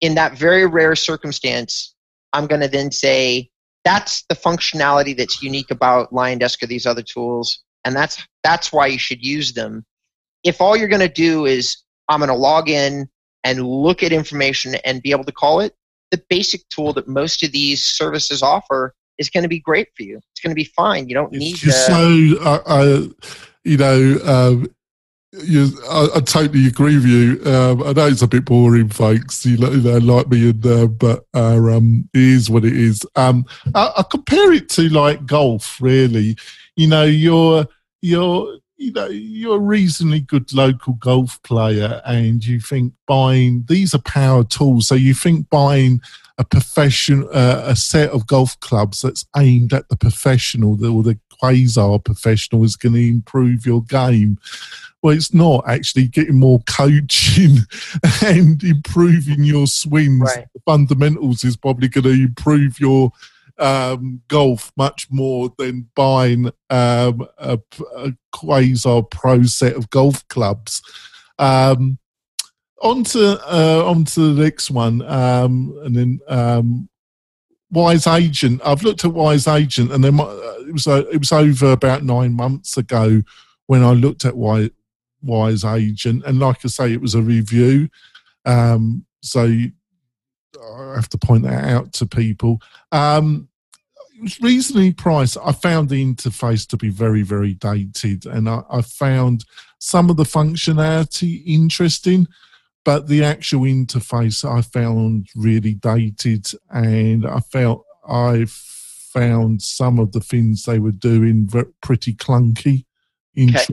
In 0.00 0.14
that 0.14 0.36
very 0.36 0.66
rare 0.66 0.96
circumstance, 0.96 1.94
I'm 2.32 2.46
going 2.46 2.62
to 2.62 2.68
then 2.68 2.90
say 2.90 3.50
that's 3.84 4.24
the 4.28 4.34
functionality 4.34 5.16
that's 5.16 5.42
unique 5.42 5.70
about 5.70 6.10
LionDesk 6.10 6.62
or 6.62 6.66
these 6.66 6.86
other 6.86 7.02
tools, 7.02 7.62
and 7.84 7.94
that's 7.94 8.22
that's 8.42 8.72
why 8.72 8.86
you 8.86 8.98
should 8.98 9.24
use 9.24 9.52
them 9.52 9.84
if 10.46 10.60
all 10.60 10.76
you're 10.76 10.88
going 10.88 11.00
to 11.00 11.08
do 11.08 11.44
is 11.44 11.76
I'm 12.08 12.20
going 12.20 12.28
to 12.28 12.34
log 12.34 12.70
in 12.70 13.08
and 13.44 13.66
look 13.66 14.02
at 14.02 14.12
information 14.12 14.76
and 14.84 15.02
be 15.02 15.10
able 15.10 15.24
to 15.24 15.32
call 15.32 15.60
it, 15.60 15.74
the 16.10 16.22
basic 16.30 16.68
tool 16.68 16.92
that 16.92 17.08
most 17.08 17.42
of 17.42 17.52
these 17.52 17.84
services 17.84 18.42
offer 18.42 18.94
is 19.18 19.28
going 19.28 19.42
to 19.42 19.48
be 19.48 19.58
great 19.58 19.88
for 19.96 20.04
you. 20.04 20.20
It's 20.32 20.40
going 20.40 20.52
to 20.52 20.54
be 20.54 20.70
fine. 20.76 21.08
You 21.08 21.14
don't 21.14 21.32
need. 21.32 21.56
to, 21.56 21.72
so, 21.72 22.34
uh, 22.40 22.62
uh, 22.64 23.02
you 23.64 23.76
know, 23.76 24.18
um, 24.24 24.68
you, 25.32 25.68
I, 25.88 26.08
I, 26.16 26.20
totally 26.20 26.66
agree 26.66 26.94
with 26.94 27.06
you. 27.06 27.40
Um, 27.44 27.82
I 27.82 27.92
know 27.92 28.06
it's 28.06 28.22
a 28.22 28.28
bit 28.28 28.44
boring, 28.44 28.88
folks. 28.88 29.44
You 29.44 29.58
know, 29.58 29.70
you 29.70 29.82
know 29.82 29.98
like 29.98 30.28
me, 30.28 30.50
and 30.50 30.64
uh, 30.64 30.86
but 30.86 31.24
uh, 31.34 31.56
um, 31.56 32.08
it 32.14 32.20
is 32.20 32.48
what 32.48 32.64
it 32.64 32.74
is. 32.74 33.04
Um, 33.16 33.44
I, 33.74 33.92
I 33.98 34.04
compare 34.08 34.52
it 34.52 34.68
to 34.70 34.88
like 34.88 35.26
golf, 35.26 35.80
really. 35.80 36.36
You 36.76 36.86
know, 36.86 37.04
you're 37.04 37.66
you're 38.00 38.58
you 38.76 38.92
know 38.92 39.06
you're 39.06 39.56
a 39.56 39.60
reasonably 39.60 40.20
good 40.20 40.52
local 40.52 40.94
golf 40.94 41.42
player 41.42 42.02
and 42.04 42.44
you 42.44 42.60
think 42.60 42.92
buying 43.06 43.64
these 43.68 43.94
are 43.94 44.00
power 44.00 44.44
tools. 44.44 44.88
So 44.88 44.94
you 44.94 45.14
think 45.14 45.48
buying 45.48 46.00
a 46.38 46.44
profession 46.44 47.26
uh, 47.32 47.62
a 47.66 47.76
set 47.76 48.10
of 48.10 48.26
golf 48.26 48.58
clubs 48.60 49.02
that's 49.02 49.24
aimed 49.36 49.72
at 49.72 49.88
the 49.88 49.96
professional 49.96 50.72
or 50.72 51.02
the 51.02 51.18
quasar 51.42 52.02
professional 52.02 52.64
is 52.64 52.76
going 52.76 52.94
to 52.94 53.08
improve 53.08 53.66
your 53.66 53.82
game. 53.82 54.38
Well 55.02 55.16
it's 55.16 55.32
not 55.32 55.64
actually 55.66 56.08
getting 56.08 56.38
more 56.38 56.60
coaching 56.66 57.58
and 58.22 58.62
improving 58.62 59.44
your 59.44 59.66
swings 59.66 60.34
right. 60.36 60.46
the 60.52 60.60
fundamentals 60.66 61.44
is 61.44 61.56
probably 61.56 61.88
going 61.88 62.04
to 62.04 62.10
improve 62.10 62.78
your 62.78 63.12
um, 63.58 64.22
golf 64.28 64.72
much 64.76 65.08
more 65.10 65.52
than 65.58 65.88
buying 65.94 66.46
um, 66.70 67.26
a, 67.38 67.58
a 67.96 68.12
quasi 68.32 69.02
pro 69.10 69.42
set 69.44 69.74
of 69.74 69.90
golf 69.90 70.26
clubs. 70.28 70.82
Um, 71.38 71.98
on 72.82 73.04
to 73.04 73.40
uh, 73.50 73.84
on 73.86 74.04
to 74.04 74.34
the 74.34 74.42
next 74.42 74.70
one, 74.70 75.02
um, 75.02 75.78
and 75.82 75.96
then 75.96 76.20
um, 76.28 76.88
Wise 77.70 78.06
Agent. 78.06 78.60
I've 78.64 78.82
looked 78.82 79.04
at 79.04 79.12
Wise 79.12 79.48
Agent, 79.48 79.92
and 79.92 80.04
then 80.04 80.20
uh, 80.20 80.26
it 80.66 80.72
was 80.72 80.86
uh, 80.86 81.04
it 81.10 81.18
was 81.18 81.32
over 81.32 81.72
about 81.72 82.04
nine 82.04 82.32
months 82.34 82.76
ago 82.76 83.22
when 83.66 83.82
I 83.82 83.92
looked 83.92 84.24
at 84.24 84.36
Wise, 84.36 84.70
Wise 85.22 85.64
Agent, 85.64 86.24
and 86.26 86.38
like 86.38 86.64
I 86.64 86.68
say, 86.68 86.92
it 86.92 87.00
was 87.00 87.14
a 87.14 87.22
review. 87.22 87.88
Um, 88.44 89.04
so 89.22 89.50
I 90.60 90.94
have 90.94 91.08
to 91.10 91.18
point 91.18 91.44
that 91.44 91.64
out 91.64 91.92
to 91.94 92.06
people. 92.06 92.60
Um, 92.92 93.48
it 94.14 94.22
was 94.22 94.40
reasonably 94.40 94.92
priced. 94.92 95.36
I 95.44 95.52
found 95.52 95.88
the 95.88 96.02
interface 96.02 96.66
to 96.68 96.76
be 96.76 96.88
very, 96.88 97.22
very 97.22 97.54
dated, 97.54 98.26
and 98.26 98.48
I, 98.48 98.62
I, 98.70 98.80
found 98.80 99.44
some 99.78 100.08
of 100.08 100.16
the 100.16 100.24
functionality 100.24 101.42
interesting, 101.46 102.26
but 102.84 103.08
the 103.08 103.22
actual 103.24 103.62
interface 103.62 104.48
I 104.48 104.62
found 104.62 105.28
really 105.34 105.74
dated, 105.74 106.46
and 106.70 107.26
I 107.26 107.40
felt 107.40 107.84
I 108.08 108.46
found 108.46 109.62
some 109.62 109.98
of 109.98 110.12
the 110.12 110.20
things 110.20 110.64
they 110.64 110.78
were 110.78 110.92
doing 110.92 111.48
pretty 111.82 112.14
clunky. 112.14 112.84
Okay. 113.38 113.66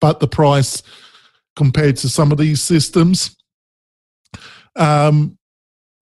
But 0.00 0.20
the 0.20 0.28
price 0.28 0.82
compared 1.56 1.96
to 1.98 2.08
some 2.08 2.30
of 2.30 2.38
these 2.38 2.62
systems, 2.62 3.36
um, 4.76 5.37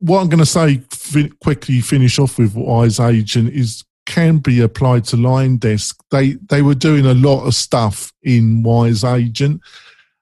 what 0.06 0.20
I'm 0.20 0.28
going 0.28 0.38
to 0.38 0.46
say 0.46 0.78
fi- 0.90 1.32
quickly 1.42 1.80
finish 1.80 2.18
off 2.18 2.38
with 2.38 2.54
Wise 2.54 3.00
Agent 3.00 3.52
is 3.52 3.84
can 4.06 4.38
be 4.38 4.60
applied 4.60 5.04
to 5.04 5.16
LionDesk. 5.16 5.96
They 6.10 6.34
they 6.48 6.62
were 6.62 6.76
doing 6.76 7.06
a 7.06 7.14
lot 7.14 7.44
of 7.44 7.54
stuff 7.54 8.12
in 8.22 8.62
Wise 8.62 9.02
Agent, 9.02 9.60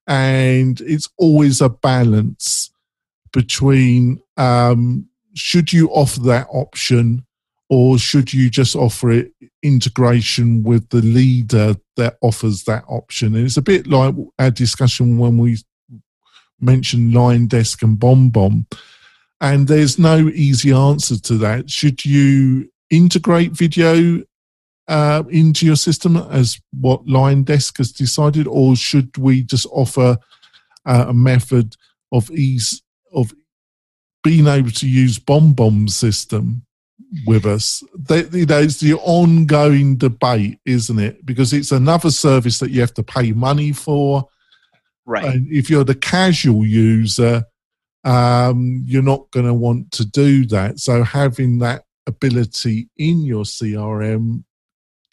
and 0.07 0.81
it's 0.81 1.11
always 1.18 1.61
a 1.61 1.68
balance 1.68 2.70
between 3.33 4.23
um, 4.38 5.07
should 5.35 5.73
you 5.73 5.90
offer 5.90 6.20
that 6.20 6.47
option 6.51 7.27
or 7.68 7.99
should 7.99 8.33
you 8.33 8.49
just 8.49 8.77
offer 8.77 9.11
it 9.11 9.33
integration 9.62 10.62
with 10.62 10.88
the 10.90 11.03
leader 11.03 11.75
that 11.97 12.16
offers 12.23 12.64
that 12.64 12.85
option? 12.88 13.35
And 13.35 13.44
it's 13.44 13.57
a 13.57 13.62
bit 13.62 13.87
like 13.87 14.14
our 14.38 14.51
discussion 14.51 15.18
when 15.18 15.37
we 15.37 15.59
mentioned 16.61 17.12
LionDesk 17.12 17.83
and 17.83 17.99
BombBomb 17.99 18.66
and 19.40 19.68
there's 19.68 19.99
no 19.99 20.29
easy 20.29 20.73
answer 20.73 21.18
to 21.20 21.35
that. 21.38 21.70
Should 21.70 22.05
you 22.05 22.70
integrate 22.90 23.53
video 23.53 24.23
uh, 24.88 25.23
into 25.31 25.66
your 25.66 25.77
system 25.77 26.16
as 26.16 26.61
what 26.73 27.07
Line 27.07 27.44
LionDesk 27.44 27.79
has 27.79 27.92
decided, 27.92 28.47
or 28.47 28.77
should 28.77 29.16
we 29.16 29.42
just 29.42 29.66
offer 29.70 30.18
uh, 30.87 31.07
a 31.09 31.14
method 31.14 31.77
of 32.12 32.31
ease 32.31 32.83
of 33.12 33.33
being 34.23 34.47
able 34.47 34.70
to 34.70 34.88
use 34.88 35.18
BombBomb 35.18 35.90
system 35.90 36.64
with 37.27 37.47
us? 37.47 37.83
They, 37.97 38.25
you 38.33 38.47
know, 38.47 38.61
it's 38.61 38.81
the 38.81 38.94
ongoing 38.94 39.97
debate, 39.97 40.59
isn't 40.64 40.99
it? 40.99 41.25
Because 41.25 41.53
it's 41.53 41.73
another 41.73 42.11
service 42.11 42.59
that 42.59 42.70
you 42.70 42.81
have 42.81 42.94
to 42.94 43.03
pay 43.03 43.33
money 43.33 43.73
for. 43.73 44.29
Right. 45.07 45.25
And 45.25 45.51
if 45.51 45.68
you're 45.68 45.85
the 45.85 45.94
casual 45.94 46.64
user, 46.64 47.44
um, 48.05 48.83
you're 48.85 49.03
not 49.03 49.31
going 49.31 49.47
to 49.47 49.55
want 49.55 49.90
to 49.93 50.05
do 50.05 50.47
that. 50.47 50.79
So 50.79 51.03
having 51.03 51.59
that 51.59 51.85
ability 52.07 52.88
in 52.97 53.23
your 53.23 53.45
CRM 53.45 54.45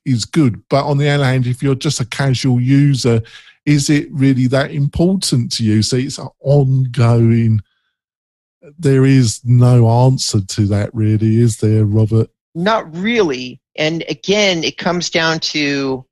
is 0.06 0.26
good. 0.26 0.62
But 0.70 0.86
on 0.86 0.98
the 0.98 1.10
other 1.10 1.24
hand, 1.24 1.48
if 1.48 1.64
you're 1.64 1.76
just 1.76 2.00
a 2.00 2.06
casual 2.06 2.60
user, 2.60 3.22
is 3.66 3.90
it 3.90 4.08
really 4.12 4.48
that 4.48 4.72
important 4.72 5.52
to 5.54 5.64
you? 5.64 5.82
So 5.82 5.96
it's 5.96 6.18
an 6.18 6.30
ongoing. 6.42 7.62
There 8.78 9.06
is 9.06 9.42
no 9.44 9.90
answer 9.90 10.42
to 10.42 10.68
that, 10.68 10.94
really, 10.94 11.40
is 11.40 11.58
there, 11.58 11.86
Robert? 11.86 12.30
Not 12.56 12.94
really. 12.96 13.62
And 13.76 14.04
again, 14.10 14.64
it 14.64 14.78
comes 14.78 15.10
down 15.10 15.40
to 15.40 16.06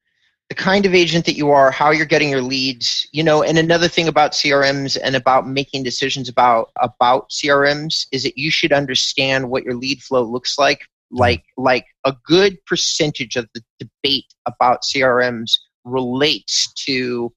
the 0.49 0.55
kind 0.55 0.87
of 0.87 0.95
agent 0.95 1.25
that 1.25 1.37
you 1.37 1.51
are, 1.51 1.69
how 1.69 1.91
you're 1.91 2.07
getting 2.07 2.29
your 2.29 2.41
leads, 2.41 3.07
you 3.11 3.23
know, 3.23 3.43
and 3.43 3.59
another 3.59 3.87
thing 3.87 4.07
about 4.07 4.31
CRMs 4.31 4.97
and 5.01 5.15
about 5.15 5.47
making 5.47 5.83
decisions 5.83 6.27
about 6.27 6.71
about 6.81 7.29
CRMs 7.29 8.07
is 8.11 8.23
that 8.23 8.37
you 8.37 8.49
should 8.49 8.73
understand 8.73 9.49
what 9.49 9.63
your 9.63 9.75
lead 9.75 10.01
flow 10.01 10.23
looks 10.23 10.57
like. 10.57 10.79
Mm-hmm. 10.79 11.17
Like 11.17 11.43
like 11.55 11.85
a 12.03 12.15
good 12.25 12.57
percentage 12.65 13.35
of 13.35 13.47
the 13.53 13.63
debate 13.79 14.33
about 14.47 14.81
CRMs 14.81 15.57
relates 15.85 16.73
to 16.85 17.31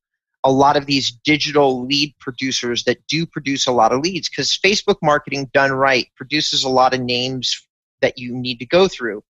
a 0.44 0.50
lot 0.50 0.76
of 0.76 0.86
these 0.86 1.12
digital 1.24 1.86
lead 1.86 2.14
producers 2.18 2.82
that 2.84 3.06
do 3.06 3.26
produce 3.26 3.66
a 3.66 3.72
lot 3.72 3.92
of 3.92 4.00
leads 4.00 4.28
because 4.28 4.58
Facebook 4.58 4.96
marketing 5.02 5.50
done 5.52 5.70
right 5.70 6.08
produces 6.16 6.64
a 6.64 6.68
lot 6.68 6.94
of 6.94 7.00
names 7.00 7.68
that 8.00 8.18
you 8.18 8.34
need 8.34 8.58
to 8.58 8.66
go 8.66 8.88
through. 8.88 9.22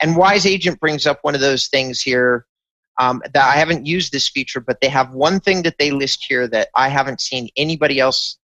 And 0.00 0.16
Wise 0.16 0.46
Agent 0.46 0.80
brings 0.80 1.06
up 1.06 1.20
one 1.22 1.36
of 1.36 1.40
those 1.40 1.68
things 1.68 2.00
here 2.00 2.46
um, 2.98 3.22
that 3.32 3.44
I 3.44 3.56
haven't 3.56 3.86
used 3.86 4.12
this 4.12 4.28
feature, 4.28 4.60
but 4.60 4.80
they 4.80 4.88
have 4.88 5.14
one 5.14 5.40
thing 5.40 5.62
that 5.62 5.78
they 5.78 5.90
list 5.90 6.24
here 6.28 6.46
that 6.48 6.68
I 6.74 6.88
haven't 6.88 7.20
seen 7.20 7.48
anybody 7.56 7.98
else 8.00 8.38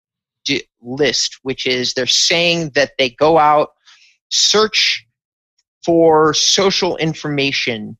do, 0.45 0.61
list, 0.81 1.39
which 1.43 1.67
is 1.67 1.95
they're 1.95 2.07
saying 2.07 2.71
that 2.71 2.93
they 2.99 3.11
go 3.11 3.39
out, 3.39 3.71
search 4.31 5.07
for 5.85 6.35
social 6.35 6.97
information 6.97 7.97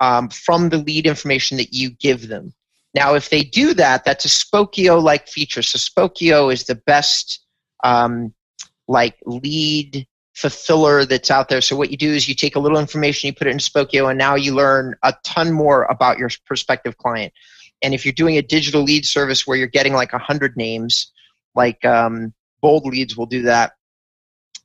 um, 0.00 0.28
from 0.28 0.68
the 0.68 0.78
lead 0.78 1.06
information 1.06 1.56
that 1.56 1.72
you 1.72 1.90
give 1.90 2.28
them. 2.28 2.52
Now, 2.94 3.14
if 3.14 3.30
they 3.30 3.42
do 3.42 3.74
that, 3.74 4.04
that's 4.04 4.24
a 4.24 4.28
Spokeo 4.28 5.02
like 5.02 5.28
feature. 5.28 5.62
So, 5.62 5.78
Spokeo 5.78 6.52
is 6.52 6.64
the 6.64 6.76
best 6.76 7.44
um, 7.82 8.32
like 8.86 9.16
lead 9.26 10.06
fulfiller 10.34 11.04
that's 11.04 11.30
out 11.30 11.48
there. 11.48 11.60
So 11.60 11.76
what 11.76 11.90
you 11.90 11.96
do 11.96 12.12
is 12.12 12.28
you 12.28 12.34
take 12.34 12.56
a 12.56 12.60
little 12.60 12.78
information, 12.78 13.28
you 13.28 13.34
put 13.34 13.46
it 13.46 13.50
in 13.50 13.58
Spokeo, 13.58 14.10
and 14.10 14.18
now 14.18 14.34
you 14.34 14.54
learn 14.54 14.94
a 15.02 15.14
ton 15.24 15.52
more 15.52 15.84
about 15.84 16.18
your 16.18 16.28
prospective 16.44 16.96
client. 16.98 17.32
And 17.82 17.94
if 17.94 18.04
you're 18.04 18.12
doing 18.12 18.36
a 18.36 18.42
digital 18.42 18.82
lead 18.82 19.06
service 19.06 19.46
where 19.46 19.56
you're 19.56 19.66
getting 19.66 19.92
like 19.92 20.12
a 20.12 20.18
hundred 20.18 20.56
names, 20.56 21.12
like 21.54 21.84
um, 21.84 22.34
Bold 22.60 22.84
Leads 22.86 23.16
will 23.16 23.26
do 23.26 23.42
that, 23.42 23.72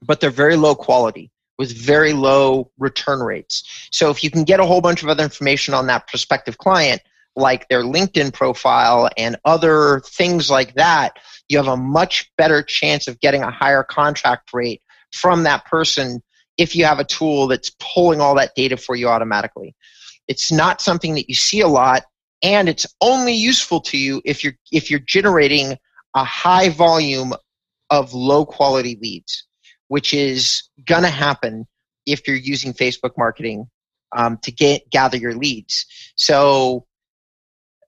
but 0.02 0.20
they're 0.20 0.32
very 0.32 0.56
low 0.56 0.74
quality 0.74 1.32
with 1.58 1.76
very 1.78 2.14
low 2.14 2.72
return 2.80 3.20
rates. 3.20 3.90
So 3.92 4.10
if 4.10 4.24
you 4.24 4.32
can 4.32 4.46
get 4.46 4.62
a 4.62 4.66
whole 4.66 4.82
bunch 4.82 5.04
of 5.04 5.10
other 5.10 5.24
information 5.24 5.74
on 5.74 5.88
that 5.88 6.08
prospective 6.08 6.58
client, 6.58 7.02
like 7.36 7.68
their 7.68 7.84
LinkedIn 7.84 8.34
profile 8.34 9.10
and 9.18 9.36
other 9.46 10.02
things 10.06 10.50
like 10.50 10.74
that, 10.76 11.20
you 11.50 11.58
have 11.58 11.68
a 11.68 11.78
much 11.78 12.32
better 12.38 12.64
chance 12.64 13.08
of 13.08 13.20
getting 13.20 13.44
a 13.44 13.52
higher 13.52 13.84
contract 13.84 14.52
rate 14.54 14.82
from 15.14 15.44
that 15.44 15.66
person 15.66 16.22
if 16.58 16.76
you 16.76 16.86
have 16.86 17.00
a 17.00 17.06
tool 17.06 17.48
that's 17.48 17.72
pulling 17.80 18.20
all 18.20 18.36
that 18.36 18.54
data 18.56 18.76
for 18.76 18.96
you 18.96 19.08
automatically. 19.08 19.76
It's 20.28 20.52
not 20.52 20.82
something 20.82 21.16
that 21.16 21.30
you 21.30 21.36
see 21.36 21.62
a 21.62 21.68
lot 21.68 22.04
and 22.42 22.70
it's 22.70 22.86
only 23.02 23.34
useful 23.34 23.82
to 23.82 23.98
you 23.98 24.22
if 24.26 24.44
you're 24.44 24.54
if 24.72 24.90
you're 24.90 25.00
generating 25.00 25.78
a 26.16 26.24
high 26.24 26.70
volume 26.70 27.34
of 27.90 28.14
low 28.14 28.46
quality 28.46 28.98
leads, 29.02 29.46
which 29.88 30.14
is 30.14 30.70
to 30.88 31.08
happen 31.08 31.68
if 32.06 32.28
you're 32.28 32.38
using 32.38 32.74
Facebook 32.74 33.12
marketing 33.18 33.70
um, 34.16 34.38
to 34.44 34.52
get 34.52 34.90
gather 34.90 35.18
your 35.18 35.36
leads. 35.36 35.86
So, 36.16 36.86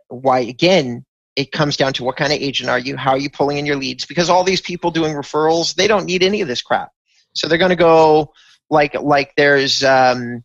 why 0.10 0.40
again? 0.40 1.06
It 1.38 1.54
comes 1.54 1.78
down 1.78 1.94
to 1.94 2.04
what 2.04 2.18
kind 2.18 2.34
of 2.34 2.40
agent 2.40 2.70
are 2.70 2.78
you? 2.78 2.98
How 2.98 3.12
are 3.12 3.18
you 3.18 3.30
pulling 3.30 3.58
in 3.58 3.66
your 3.66 3.78
leads? 3.78 4.06
Because 4.06 4.30
all 4.30 4.44
these 4.44 4.60
people 4.60 4.92
doing 4.92 5.14
referrals, 5.14 5.76
they 5.76 5.88
don't 5.88 6.06
need 6.06 6.24
any 6.24 6.42
of 6.42 6.50
this 6.50 6.62
crap. 6.62 6.92
So 7.34 7.48
they're 7.48 7.58
going 7.58 7.70
to 7.70 7.76
go 7.76 8.34
like 8.70 8.94
like 8.96 9.34
there's 9.38 9.84
um, 9.84 10.44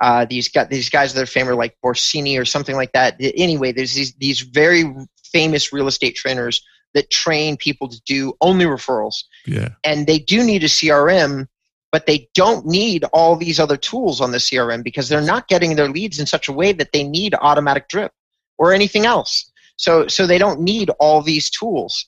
uh, 0.00 0.26
these 0.26 0.48
got 0.48 0.70
these 0.70 0.90
guys 0.90 1.14
that 1.14 1.22
are 1.22 1.26
famous 1.26 1.54
like 1.54 1.76
Buffini 1.84 2.40
or 2.40 2.44
something 2.44 2.76
like 2.76 2.92
that. 2.92 3.16
Anyway, 3.20 3.72
there's 3.72 3.94
these 3.94 4.14
these 4.14 4.40
very 4.40 4.84
famous 5.32 5.72
real 5.72 5.86
estate 5.86 6.14
trainers 6.14 6.62
that 6.94 7.10
train 7.10 7.56
people 7.56 7.88
to 7.88 8.00
do 8.06 8.32
only 8.40 8.64
referrals. 8.64 9.24
Yeah. 9.44 9.68
And 9.84 10.06
they 10.06 10.18
do 10.18 10.42
need 10.42 10.64
a 10.64 10.68
CRM, 10.68 11.46
but 11.92 12.06
they 12.06 12.28
don't 12.34 12.66
need 12.66 13.04
all 13.12 13.36
these 13.36 13.60
other 13.60 13.76
tools 13.76 14.20
on 14.20 14.32
the 14.32 14.38
CRM 14.38 14.82
because 14.82 15.08
they're 15.08 15.20
not 15.20 15.48
getting 15.48 15.76
their 15.76 15.88
leads 15.88 16.18
in 16.18 16.26
such 16.26 16.48
a 16.48 16.52
way 16.52 16.72
that 16.72 16.92
they 16.92 17.04
need 17.04 17.34
automatic 17.40 17.88
drip 17.88 18.12
or 18.58 18.72
anything 18.72 19.04
else. 19.04 19.50
So 19.76 20.08
so 20.08 20.26
they 20.26 20.38
don't 20.38 20.60
need 20.60 20.90
all 20.98 21.22
these 21.22 21.50
tools. 21.50 22.06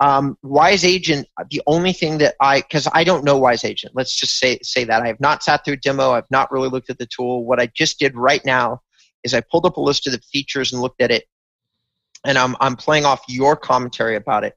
Um, 0.00 0.36
Wise 0.42 0.84
Agent, 0.84 1.26
the 1.50 1.62
only 1.66 1.92
thing 1.92 2.18
that 2.18 2.34
I, 2.40 2.60
because 2.60 2.86
I 2.92 3.02
don't 3.02 3.24
know 3.24 3.38
Wise 3.38 3.64
Agent, 3.64 3.94
let's 3.94 4.14
just 4.14 4.38
say 4.38 4.58
say 4.62 4.84
that 4.84 5.02
I 5.02 5.06
have 5.06 5.20
not 5.20 5.42
sat 5.42 5.64
through 5.64 5.76
demo. 5.76 6.10
I've 6.10 6.30
not 6.30 6.52
really 6.52 6.68
looked 6.68 6.90
at 6.90 6.98
the 6.98 7.06
tool. 7.06 7.46
What 7.46 7.60
I 7.60 7.68
just 7.74 7.98
did 7.98 8.14
right 8.14 8.44
now 8.44 8.82
is 9.24 9.32
I 9.32 9.40
pulled 9.40 9.64
up 9.64 9.78
a 9.78 9.80
list 9.80 10.06
of 10.06 10.12
the 10.12 10.20
features 10.20 10.72
and 10.72 10.82
looked 10.82 11.00
at 11.00 11.10
it, 11.10 11.24
and 12.24 12.36
I'm 12.36 12.56
I'm 12.60 12.76
playing 12.76 13.06
off 13.06 13.22
your 13.26 13.56
commentary 13.56 14.16
about 14.16 14.44
it. 14.44 14.54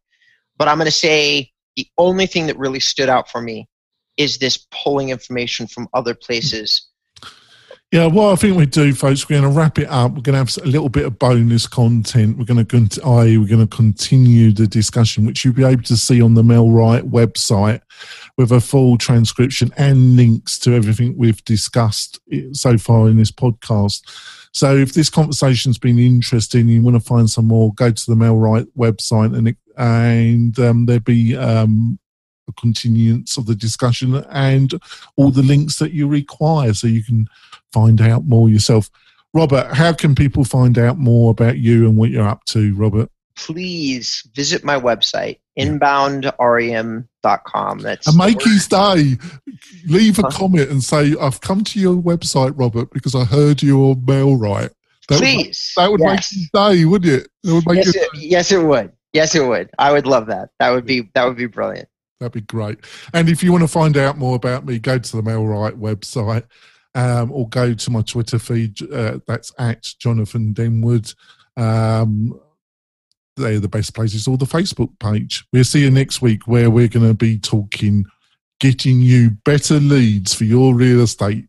But 0.58 0.68
I'm 0.68 0.78
going 0.78 0.86
to 0.86 0.92
say 0.92 1.52
the 1.78 1.88
only 1.98 2.28
thing 2.28 2.48
that 2.48 2.58
really 2.58 2.82
stood 2.82 3.08
out 3.08 3.30
for 3.30 3.42
me 3.42 3.70
is 4.18 4.38
this 4.38 4.68
pulling 4.84 5.10
information 5.10 5.68
from 5.68 5.88
other 5.94 6.14
places 6.14 6.89
yeah, 7.92 8.06
what 8.06 8.32
I 8.32 8.36
think 8.36 8.56
we 8.56 8.68
do, 8.68 8.94
folks, 8.94 9.28
we're 9.28 9.40
going 9.40 9.52
to 9.52 9.58
wrap 9.58 9.80
it 9.80 9.90
up. 9.90 10.12
We're 10.12 10.22
going 10.22 10.34
to 10.34 10.38
have 10.38 10.58
a 10.64 10.68
little 10.68 10.90
bit 10.90 11.06
of 11.06 11.18
bonus 11.18 11.66
content. 11.66 12.38
We're 12.38 12.46
going 12.46 12.64
to, 12.64 13.02
i.e., 13.04 13.38
we're 13.40 13.48
going 13.48 13.68
to 13.68 13.76
continue 13.76 14.52
the 14.52 14.68
discussion, 14.68 15.26
which 15.26 15.44
you'll 15.44 15.56
be 15.56 15.64
able 15.64 15.82
to 15.84 15.98
see 15.98 16.22
on 16.22 16.36
the 16.36 16.44
MailRight 16.44 17.10
website 17.10 17.82
with 18.38 18.52
a 18.52 18.62
full 18.62 19.00
transcription 19.00 19.72
and 19.76 20.16
links 20.16 20.60
to 20.60 20.76
everything 20.76 21.18
we've 21.18 21.44
discussed 21.46 22.20
so 22.52 22.78
far 22.78 23.08
in 23.08 23.18
this 23.18 23.32
podcast. 23.32 24.04
So, 24.52 24.76
if 24.76 24.94
this 24.94 25.10
conversation's 25.10 25.80
been 25.80 25.98
interesting, 25.98 26.68
you 26.68 26.84
want 26.84 26.96
to 26.96 27.00
find 27.00 27.28
some 27.28 27.46
more, 27.46 27.74
go 27.74 27.90
to 27.90 28.06
the 28.06 28.16
MailRight 28.16 28.68
website 28.78 29.36
and 29.36 29.56
and 29.78 30.60
um, 30.60 30.86
there'll 30.86 31.00
be 31.00 31.36
um, 31.36 31.98
a 32.50 32.54
continuance 32.54 33.38
of 33.38 33.46
the 33.46 33.54
discussion 33.56 34.16
and 34.30 34.74
all 35.16 35.30
the 35.32 35.44
links 35.44 35.80
that 35.80 35.94
you 35.94 36.06
require, 36.08 36.74
so 36.74 36.88
you 36.88 37.04
can 37.04 37.28
find 37.72 38.02
out 38.02 38.26
more 38.26 38.50
yourself. 38.50 38.90
Robert, 39.34 39.74
how 39.74 39.94
can 39.94 40.14
people 40.16 40.44
find 40.44 40.78
out 40.78 40.98
more 40.98 41.32
about 41.32 41.60
you 41.60 41.88
and 41.88 41.96
what 41.98 42.10
you're 42.10 42.28
up 42.28 42.44
to, 42.46 42.76
Robert? 42.76 43.10
Please 43.36 44.28
visit 44.34 44.66
my 44.66 44.78
website, 44.78 45.40
inboundrem.com. 45.58 47.80
That's 47.80 48.08
and 48.08 48.18
make 48.18 48.44
his 48.44 48.68
day. 48.68 49.16
Leave 49.88 50.20
a 50.20 50.24
huh? 50.24 50.32
comment 50.32 50.70
and 50.70 50.84
say, 50.84 51.16
I've 51.22 51.40
come 51.40 51.64
to 51.66 51.80
your 51.80 51.96
website, 51.96 52.52
Robert, 52.58 52.92
because 52.92 53.16
I 53.16 53.24
heard 53.24 53.64
your 53.64 53.96
MailRight. 53.96 54.72
That 55.08 55.20
Please. 55.20 55.74
Would, 55.78 55.84
that 55.84 55.92
would 55.92 56.02
yes. 56.02 56.10
make 56.10 56.20
his 56.20 56.50
day, 56.54 56.84
wouldn't 56.86 57.14
it? 57.14 57.30
it 57.44 57.66
would 57.66 57.78
yes, 57.78 57.96
it, 57.96 58.10
yes, 58.16 58.52
it 58.52 58.64
would. 58.64 58.92
Yes, 59.14 59.36
it 59.36 59.46
would. 59.46 59.70
I 59.80 59.92
would 59.92 60.06
love 60.06 60.28
that. 60.28 60.50
That 60.60 60.70
would 60.72 60.86
be 60.86 61.10
that 61.14 61.26
would 61.26 61.38
be 61.38 61.48
brilliant. 61.48 61.90
That'd 62.20 62.34
be 62.34 62.42
great. 62.42 62.80
And 63.14 63.30
if 63.30 63.42
you 63.42 63.52
want 63.52 63.64
to 63.64 63.68
find 63.68 63.96
out 63.98 64.18
more 64.18 64.36
about 64.36 64.66
me, 64.66 64.80
go 64.80 65.00
to 65.00 65.18
the 65.18 65.24
MailRight 65.24 65.78
website 65.80 66.44
um, 66.96 67.32
or 67.32 67.48
go 67.50 67.74
to 67.74 67.92
my 67.92 68.02
Twitter 68.02 68.40
feed. 68.40 68.82
Uh, 68.92 69.20
that's 69.28 69.54
at 69.58 69.84
Jonathan 70.00 70.54
Denwood. 70.54 71.16
Um, 71.56 72.40
they're 73.38 73.60
the 73.60 73.70
best 73.70 73.96
places, 73.96 74.28
or 74.28 74.38
the 74.38 74.46
Facebook 74.46 75.00
page. 75.00 75.46
We'll 75.54 75.64
see 75.64 75.82
you 75.82 75.92
next 75.92 76.22
week 76.22 76.46
where 76.46 76.70
we're 76.70 76.90
going 76.90 77.08
to 77.08 77.14
be 77.14 77.40
talking 77.40 78.06
getting 78.60 79.00
you 79.00 79.32
better 79.46 79.80
leads 79.80 80.34
for 80.34 80.44
your 80.44 80.76
real 80.76 81.02
estate 81.02 81.46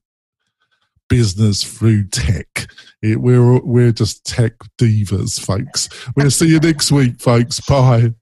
business 1.08 1.64
through 1.64 2.06
tech. 2.06 2.68
It, 3.02 3.20
we're 3.20 3.60
we're 3.60 3.92
just 3.92 4.24
tech 4.24 4.52
divas, 4.78 5.40
folks. 5.40 5.88
We'll 6.16 6.30
see 6.30 6.48
you 6.48 6.60
next 6.60 6.92
week, 6.92 7.20
folks. 7.20 7.60
Bye. 7.60 8.14